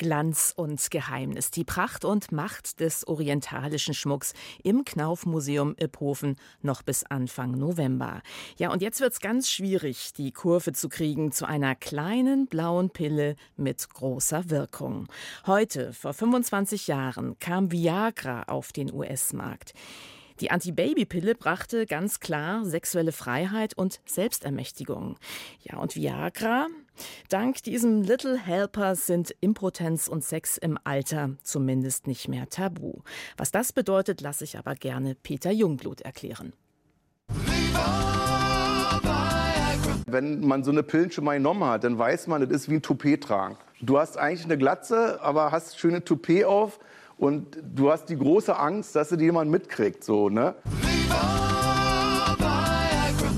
Glanz 0.00 0.54
und 0.56 0.90
Geheimnis, 0.90 1.50
die 1.50 1.62
Pracht 1.62 2.06
und 2.06 2.32
Macht 2.32 2.80
des 2.80 3.06
orientalischen 3.06 3.92
Schmucks 3.92 4.32
im 4.62 4.86
Knauf-Museum 4.86 5.76
Iphofen 5.78 6.36
noch 6.62 6.80
bis 6.80 7.04
Anfang 7.04 7.50
November. 7.50 8.22
Ja, 8.56 8.72
und 8.72 8.80
jetzt 8.80 9.02
wird 9.02 9.12
es 9.12 9.20
ganz 9.20 9.50
schwierig, 9.50 10.14
die 10.14 10.32
Kurve 10.32 10.72
zu 10.72 10.88
kriegen 10.88 11.32
zu 11.32 11.44
einer 11.44 11.74
kleinen 11.74 12.46
blauen 12.46 12.88
Pille 12.88 13.36
mit 13.58 13.90
großer 13.90 14.48
Wirkung. 14.48 15.06
Heute, 15.44 15.92
vor 15.92 16.14
25 16.14 16.86
Jahren, 16.86 17.38
kam 17.38 17.70
Viagra 17.70 18.44
auf 18.44 18.72
den 18.72 18.90
US-Markt. 18.90 19.74
Die 20.40 20.50
Anti-Baby-Pille 20.50 21.34
brachte 21.34 21.84
ganz 21.84 22.20
klar 22.20 22.64
sexuelle 22.64 23.12
Freiheit 23.12 23.74
und 23.76 24.00
Selbstermächtigung. 24.06 25.18
Ja, 25.62 25.76
und 25.76 25.94
Viagra? 25.94 26.68
Dank 27.28 27.62
diesem 27.62 28.02
Little 28.02 28.38
Helper 28.38 28.96
sind 28.96 29.34
Impotenz 29.40 30.08
und 30.08 30.24
Sex 30.24 30.56
im 30.56 30.78
Alter 30.84 31.30
zumindest 31.42 32.06
nicht 32.06 32.28
mehr 32.28 32.48
tabu. 32.48 33.00
Was 33.36 33.50
das 33.50 33.72
bedeutet, 33.72 34.20
lasse 34.20 34.44
ich 34.44 34.58
aber 34.58 34.74
gerne 34.74 35.14
Peter 35.14 35.50
Jungblut 35.50 36.00
erklären. 36.00 36.52
Wenn 40.06 40.40
man 40.40 40.64
so 40.64 40.70
eine 40.70 40.82
Pillen 40.82 41.10
schon 41.10 41.24
mal 41.24 41.36
genommen 41.36 41.64
hat, 41.64 41.84
dann 41.84 41.98
weiß 41.98 42.26
man, 42.26 42.40
das 42.40 42.50
ist 42.50 42.68
wie 42.68 42.74
ein 42.74 42.82
Toupet 42.82 43.22
tragen. 43.22 43.56
Du 43.80 43.98
hast 43.98 44.18
eigentlich 44.18 44.44
eine 44.44 44.58
Glatze, 44.58 45.20
aber 45.22 45.52
hast 45.52 45.78
schöne 45.78 46.04
Toupet 46.04 46.44
auf 46.44 46.80
und 47.16 47.58
du 47.62 47.90
hast 47.90 48.06
die 48.06 48.16
große 48.16 48.56
Angst, 48.58 48.96
dass 48.96 49.10
du 49.10 49.16
jemand 49.16 49.50
mitkriegt, 49.50 50.02
so, 50.02 50.28
ne? 50.28 50.54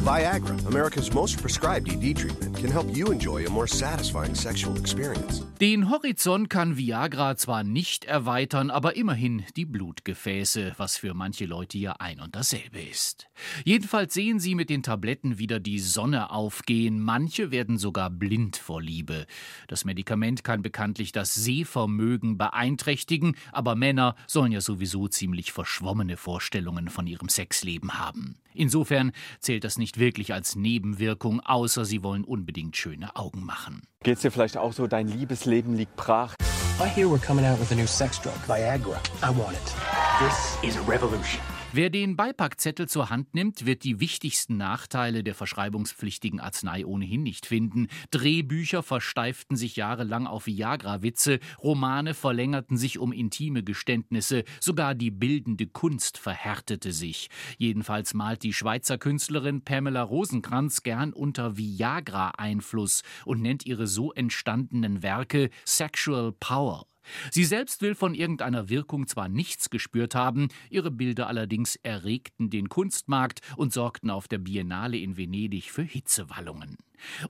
Viagra, 0.05 0.57
America's 0.67 1.12
most 1.12 1.41
prescribed 1.41 1.88
ED 1.88 2.17
treatment 2.17 2.57
can 2.57 2.73
help 2.73 2.88
you 2.93 3.12
enjoy 3.12 3.47
a 3.47 3.49
more 3.49 3.69
satisfying 3.69 4.35
sexual 4.35 4.77
experience. 4.77 5.45
Den 5.61 5.91
Horizont 5.91 6.51
kann 6.51 6.77
Viagra 6.77 7.37
zwar 7.37 7.62
nicht 7.62 8.05
erweitern, 8.07 8.73
aber 8.73 8.97
immerhin 8.97 9.45
die 9.55 9.65
Blutgefäße, 9.65 10.73
was 10.77 10.97
für 10.97 11.15
manche 11.15 11.47
Leute 11.47 11.79
ja 11.79 11.93
ein 12.01 12.19
und 12.19 12.35
dasselbe 12.35 12.81
ist. 12.81 13.29
Jedenfalls 13.65 14.12
sehen 14.12 14.41
sie 14.41 14.57
mit 14.57 14.71
den 14.71 14.83
Tabletten 14.83 15.38
wieder 15.38 15.61
die 15.61 15.79
Sonne 15.79 16.33
aufgehen, 16.33 17.01
manche 17.01 17.53
werden 17.53 17.79
sogar 17.79 18.11
blind 18.11 18.57
vor 18.57 18.83
Liebe. 18.83 19.27
Das 19.69 19.85
Medikament 19.85 20.43
kann 20.43 20.62
bekanntlich 20.62 21.12
das 21.12 21.33
Sehvermögen 21.33 22.38
beeinträchtigen, 22.38 23.37
aber 23.53 23.77
Männer 23.77 24.17
sollen 24.27 24.51
ja 24.51 24.61
sowieso 24.61 25.07
ziemlich 25.07 25.53
verschwommene 25.53 26.17
Vorstellungen 26.17 26.88
von 26.88 27.07
ihrem 27.07 27.29
Sexleben 27.29 28.01
haben. 28.01 28.41
Insofern 28.55 29.12
zählt 29.41 29.65
das 29.65 29.79
nicht 29.79 29.99
wirklich 29.99 30.33
als 30.33 30.57
Nebenwirkung, 30.57 31.41
außer 31.41 31.85
sie 31.85 32.03
wollen 32.03 32.25
unbedingt 32.25 32.77
schöne 32.77 33.15
Augen 33.17 33.45
machen. 33.45 33.83
Geht's 34.03 34.23
dir 34.23 34.31
vielleicht 34.31 34.57
auch 34.57 34.73
so, 34.73 34.87
dein 34.87 35.09
Liebesleben 35.09 35.77
liegt 35.77 35.97
brach? 35.97 36.35
I 36.81 36.88
hear 36.88 37.07
we're 37.07 37.25
coming 37.25 37.45
out 37.45 37.61
with 37.61 37.71
a 37.71 37.75
new 37.75 37.87
sex 37.87 38.21
drug, 38.21 38.35
Viagra. 38.47 38.99
I 39.23 39.29
want 39.29 39.53
it. 39.53 39.75
This 40.19 40.59
is 40.62 40.77
a 40.77 40.91
revolution. 40.91 41.41
Wer 41.74 41.88
den 41.88 42.16
Beipackzettel 42.16 42.87
zur 42.87 43.08
Hand 43.08 43.32
nimmt, 43.32 43.64
wird 43.64 43.85
die 43.85 43.98
wichtigsten 43.98 44.58
Nachteile 44.58 45.24
der 45.24 45.35
verschreibungspflichtigen 45.35 46.38
Arznei 46.38 46.85
ohnehin 46.85 47.22
nicht 47.22 47.46
finden. 47.46 47.88
Drehbücher 48.11 48.82
versteiften 48.82 49.56
sich 49.56 49.76
jahrelang 49.76 50.26
auf 50.26 50.46
Viagra-Witze, 50.46 51.40
Romane 51.62 52.12
verlängerten 52.12 52.76
sich 52.76 52.98
um 52.98 53.11
intime 53.11 53.62
Geständnisse, 53.62 54.44
sogar 54.61 54.94
die 54.94 55.11
bildende 55.11 55.66
Kunst 55.66 56.18
verhärtete 56.18 56.92
sich. 56.92 57.30
Jedenfalls 57.56 58.12
malt 58.12 58.42
die 58.42 58.52
Schweizer 58.52 58.98
Künstlerin 58.98 59.64
Pamela 59.64 60.02
Rosenkranz 60.02 60.82
gern 60.82 61.14
unter 61.14 61.56
Viagra-Einfluss 61.56 63.00
und 63.24 63.40
nennt 63.40 63.64
ihre 63.64 63.87
so 63.87 64.12
entstandenen 64.12 65.02
Werke 65.02 65.48
Sexual 65.64 66.32
Power. 66.32 66.85
Sie 67.31 67.45
selbst 67.45 67.83
will 67.83 67.95
von 67.95 68.15
irgendeiner 68.15 68.69
Wirkung 68.69 69.07
zwar 69.07 69.29
nichts 69.29 69.71
gespürt 69.71 70.15
haben, 70.15 70.49
ihre 70.71 70.91
Bilder 70.91 71.27
allerdings 71.27 71.77
erregten 71.77 72.51
den 72.51 72.69
Kunstmarkt 72.69 73.41
und 73.57 73.73
sorgten 73.73 74.11
auf 74.11 74.29
der 74.29 74.38
Biennale 74.38 74.99
in 74.99 75.17
Venedig 75.17 75.71
für 75.71 75.83
Hitzewallungen. 75.83 76.77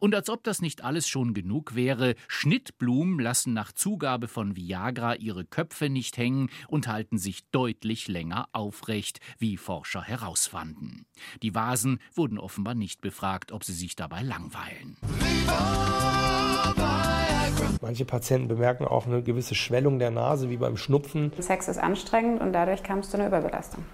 Und 0.01 0.15
als 0.15 0.29
ob 0.29 0.45
das 0.45 0.61
nicht 0.61 0.85
alles 0.85 1.09
schon 1.09 1.35
genug 1.35 1.75
wäre, 1.75 2.15
Schnittblumen 2.29 3.19
lassen 3.19 3.53
nach 3.53 3.73
Zugabe 3.73 4.29
von 4.29 4.57
Viagra 4.57 5.17
ihre 5.17 5.45
Köpfe 5.45 5.89
nicht 5.89 6.17
hängen 6.17 6.51
und 6.69 6.89
halten 6.89 7.19
sich 7.19 7.49
deutlich 7.51 8.09
länger 8.09 8.49
aufrecht, 8.53 9.21
wie 9.39 9.57
Forscher 9.57 10.03
herausfanden. 10.03 11.07
Die 11.43 11.55
Vasen 11.55 12.01
wurden 12.15 12.39
offenbar 12.39 12.75
nicht 12.75 13.01
befragt, 13.01 13.53
ob 13.53 13.65
sie 13.65 13.75
sich 13.75 13.97
dabei 13.97 14.23
langweilen. 14.23 14.97
Manche 17.83 18.05
Patienten 18.05 18.47
bemerken 18.47 18.85
auch 18.85 19.09
eine 19.09 19.23
gewisse 19.23 19.57
Schwellung 19.57 19.99
der 19.99 20.13
Nase, 20.13 20.49
wie 20.49 20.57
beim 20.57 20.77
Schnupfen. 20.77 21.33
Sex 21.41 21.67
ist 21.67 21.79
anstrengend 21.79 22.41
und 22.41 22.53
dadurch 22.53 22.85
kam 22.85 23.01
es 23.01 23.11
zu 23.11 23.17
einer 23.17 23.27
Überbelastung. 23.27 23.85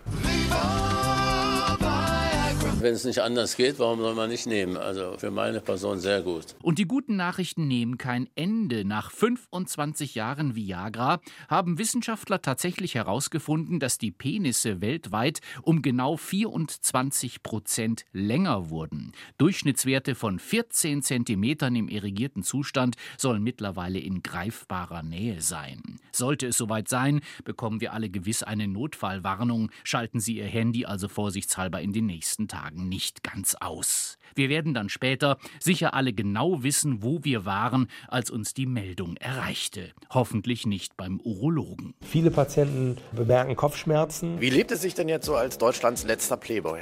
Wenn 2.80 2.94
es 2.94 3.04
nicht 3.04 3.18
anders 3.22 3.56
geht, 3.56 3.80
warum 3.80 3.98
soll 3.98 4.14
man 4.14 4.30
nicht 4.30 4.46
nehmen? 4.46 4.76
Also 4.76 5.16
für 5.18 5.32
meine 5.32 5.60
Person 5.60 5.98
sehr 5.98 6.22
gut. 6.22 6.54
Und 6.62 6.78
die 6.78 6.86
guten 6.86 7.16
Nachrichten 7.16 7.66
nehmen 7.66 7.98
kein 7.98 8.28
Ende. 8.36 8.84
Nach 8.84 9.10
25 9.10 10.14
Jahren 10.14 10.54
Viagra 10.54 11.20
haben 11.48 11.78
Wissenschaftler 11.78 12.40
tatsächlich 12.40 12.94
herausgefunden, 12.94 13.80
dass 13.80 13.98
die 13.98 14.12
Penisse 14.12 14.80
weltweit 14.80 15.40
um 15.62 15.82
genau 15.82 16.16
24 16.16 17.42
Prozent 17.42 18.04
länger 18.12 18.70
wurden. 18.70 19.10
Durchschnittswerte 19.38 20.14
von 20.14 20.38
14 20.38 21.02
Zentimetern 21.02 21.74
im 21.74 21.88
irrigierten 21.88 22.44
Zustand 22.44 22.94
sollen 23.16 23.42
mittlerweile 23.42 23.98
in 23.98 24.22
greifbarer 24.22 25.02
Nähe 25.02 25.40
sein. 25.40 25.82
Sollte 26.12 26.46
es 26.46 26.56
soweit 26.56 26.88
sein, 26.88 27.22
bekommen 27.44 27.80
wir 27.80 27.92
alle 27.92 28.08
gewiss 28.08 28.44
eine 28.44 28.68
Notfallwarnung. 28.68 29.72
Schalten 29.82 30.20
Sie 30.20 30.36
Ihr 30.36 30.46
Handy 30.46 30.86
also 30.86 31.08
vorsichtshalber 31.08 31.80
in 31.80 31.92
den 31.92 32.06
nächsten 32.06 32.46
Tagen 32.46 32.67
Tagen 32.68 32.88
nicht 32.88 33.22
ganz 33.22 33.56
aus. 33.60 34.18
Wir 34.34 34.48
werden 34.48 34.74
dann 34.74 34.88
später 34.88 35.38
sicher 35.58 35.94
alle 35.94 36.12
genau 36.12 36.62
wissen, 36.62 37.02
wo 37.02 37.24
wir 37.24 37.44
waren, 37.44 37.88
als 38.08 38.30
uns 38.30 38.52
die 38.54 38.66
Meldung 38.66 39.16
erreichte. 39.16 39.92
Hoffentlich 40.10 40.66
nicht 40.66 40.96
beim 40.96 41.18
Urologen. 41.20 41.94
Viele 42.02 42.30
Patienten 42.30 42.98
bemerken 43.12 43.56
Kopfschmerzen. 43.56 44.40
Wie 44.40 44.50
lebt 44.50 44.70
es 44.70 44.82
sich 44.82 44.94
denn 44.94 45.08
jetzt 45.08 45.26
so 45.26 45.34
als 45.34 45.58
Deutschlands 45.58 46.04
letzter 46.04 46.36
Playboy? 46.36 46.80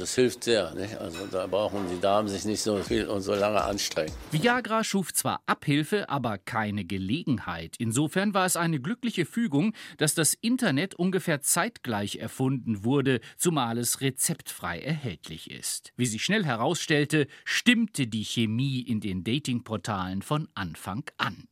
Das 0.00 0.14
hilft 0.14 0.44
sehr. 0.44 0.74
Nicht? 0.74 0.96
Also 0.96 1.26
da 1.26 1.46
brauchen 1.46 1.88
die 1.90 2.00
Damen 2.00 2.28
sich 2.28 2.44
nicht 2.44 2.62
so 2.62 2.78
viel 2.82 3.06
und 3.06 3.20
so 3.20 3.34
lange 3.34 3.62
anstrengen. 3.62 4.12
Viagra 4.30 4.82
schuf 4.82 5.12
zwar 5.12 5.42
Abhilfe, 5.46 6.08
aber 6.08 6.38
keine 6.38 6.84
Gelegenheit. 6.84 7.76
Insofern 7.78 8.34
war 8.34 8.46
es 8.46 8.56
eine 8.56 8.80
glückliche 8.80 9.26
Fügung, 9.26 9.74
dass 9.98 10.14
das 10.14 10.34
Internet 10.34 10.94
ungefähr 10.94 11.42
zeitgleich 11.42 12.16
erfunden 12.16 12.84
wurde, 12.84 13.20
zumal 13.36 13.78
es 13.78 14.00
rezeptfrei 14.00 14.80
erhältlich 14.80 15.50
ist. 15.50 15.92
Wie 15.96 16.06
sich 16.06 16.24
schnell 16.24 16.44
herausstellte, 16.44 17.26
stimmte 17.44 18.06
die 18.06 18.24
Chemie 18.24 18.80
in 18.80 19.00
den 19.00 19.24
Datingportalen 19.24 20.22
von 20.22 20.48
Anfang 20.54 21.04
an. 21.18 21.46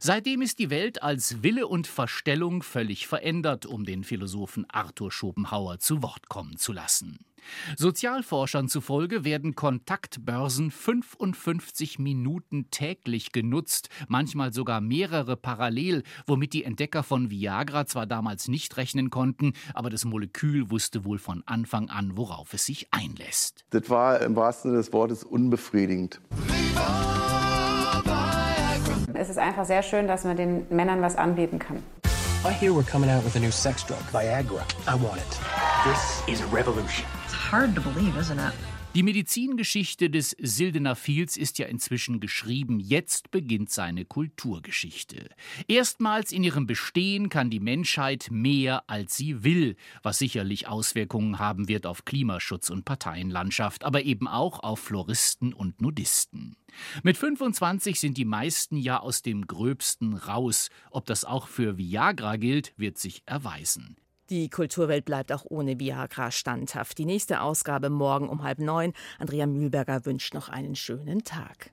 Seitdem 0.00 0.42
ist 0.42 0.58
die 0.58 0.70
Welt 0.70 1.02
als 1.02 1.42
Wille 1.42 1.66
und 1.66 1.86
Verstellung 1.86 2.62
völlig 2.62 3.06
verändert, 3.06 3.66
um 3.66 3.84
den 3.84 4.04
Philosophen 4.04 4.64
Arthur 4.68 5.10
Schopenhauer 5.10 5.78
zu 5.78 6.02
Wort 6.02 6.28
kommen 6.28 6.56
zu 6.56 6.72
lassen. 6.72 7.25
Sozialforschern 7.76 8.68
zufolge 8.68 9.24
werden 9.24 9.54
Kontaktbörsen 9.54 10.70
55 10.70 11.98
Minuten 11.98 12.70
täglich 12.70 13.32
genutzt, 13.32 13.88
manchmal 14.08 14.52
sogar 14.52 14.80
mehrere 14.80 15.36
parallel, 15.36 16.02
womit 16.26 16.52
die 16.52 16.64
Entdecker 16.64 17.02
von 17.02 17.30
Viagra 17.30 17.86
zwar 17.86 18.06
damals 18.06 18.48
nicht 18.48 18.76
rechnen 18.76 19.10
konnten, 19.10 19.52
aber 19.74 19.90
das 19.90 20.04
Molekül 20.04 20.70
wusste 20.70 21.04
wohl 21.04 21.18
von 21.18 21.42
Anfang 21.46 21.88
an, 21.90 22.16
worauf 22.16 22.54
es 22.54 22.66
sich 22.66 22.88
einlässt. 22.92 23.64
Das 23.70 23.88
war 23.90 24.20
im 24.20 24.36
wahrsten 24.36 24.70
Sinne 24.70 24.82
des 24.82 24.92
Wortes 24.92 25.24
unbefriedigend. 25.24 26.20
Es 29.14 29.30
ist 29.30 29.38
einfach 29.38 29.64
sehr 29.64 29.82
schön, 29.82 30.06
dass 30.06 30.24
man 30.24 30.36
den 30.36 30.66
Männern 30.68 31.00
was 31.00 31.16
anbieten 31.16 31.58
kann. 31.58 31.82
I 32.44 32.52
hear 32.52 32.72
we're 32.72 32.88
coming 32.88 33.10
out 33.10 33.24
with 33.24 33.34
a 33.36 33.40
new 33.40 33.50
sex 33.50 33.82
drug, 33.84 34.02
Viagra. 34.12 34.62
I 34.86 34.94
want 34.94 35.16
it. 35.16 35.75
This 35.86 36.24
is 36.26 36.40
a 36.40 36.46
revolution. 36.46 37.06
It's 37.26 37.32
hard 37.32 37.76
to 37.76 37.80
believe, 37.80 38.16
isn't 38.18 38.40
it? 38.40 38.52
Die 38.96 39.04
Medizingeschichte 39.04 40.10
des 40.10 40.30
Sildenafils 40.30 41.36
ist 41.36 41.60
ja 41.60 41.66
inzwischen 41.66 42.18
geschrieben. 42.18 42.80
Jetzt 42.80 43.30
beginnt 43.30 43.70
seine 43.70 44.04
Kulturgeschichte. 44.04 45.28
Erstmals 45.68 46.32
in 46.32 46.42
ihrem 46.42 46.66
Bestehen 46.66 47.28
kann 47.28 47.50
die 47.50 47.60
Menschheit 47.60 48.28
mehr, 48.32 48.82
als 48.88 49.16
sie 49.16 49.44
will, 49.44 49.76
was 50.02 50.18
sicherlich 50.18 50.66
Auswirkungen 50.66 51.38
haben 51.38 51.68
wird 51.68 51.86
auf 51.86 52.04
Klimaschutz 52.04 52.68
und 52.68 52.84
Parteienlandschaft, 52.84 53.84
aber 53.84 54.02
eben 54.02 54.26
auch 54.26 54.58
auf 54.64 54.80
Floristen 54.80 55.52
und 55.52 55.80
Nudisten. 55.80 56.56
Mit 57.04 57.16
25 57.16 58.00
sind 58.00 58.16
die 58.16 58.24
meisten 58.24 58.76
ja 58.76 58.98
aus 58.98 59.22
dem 59.22 59.46
Gröbsten 59.46 60.14
raus. 60.14 60.68
Ob 60.90 61.06
das 61.06 61.24
auch 61.24 61.46
für 61.46 61.78
Viagra 61.78 62.38
gilt, 62.38 62.72
wird 62.76 62.98
sich 62.98 63.22
erweisen. 63.26 63.96
Die 64.28 64.50
Kulturwelt 64.50 65.04
bleibt 65.04 65.32
auch 65.32 65.44
ohne 65.48 65.78
Viagra 65.78 66.30
standhaft. 66.30 66.98
Die 66.98 67.04
nächste 67.04 67.40
Ausgabe 67.40 67.90
morgen 67.90 68.28
um 68.28 68.42
halb 68.42 68.58
neun. 68.58 68.92
Andrea 69.18 69.46
Mühlberger 69.46 70.04
wünscht 70.04 70.34
noch 70.34 70.48
einen 70.48 70.74
schönen 70.74 71.22
Tag. 71.22 71.56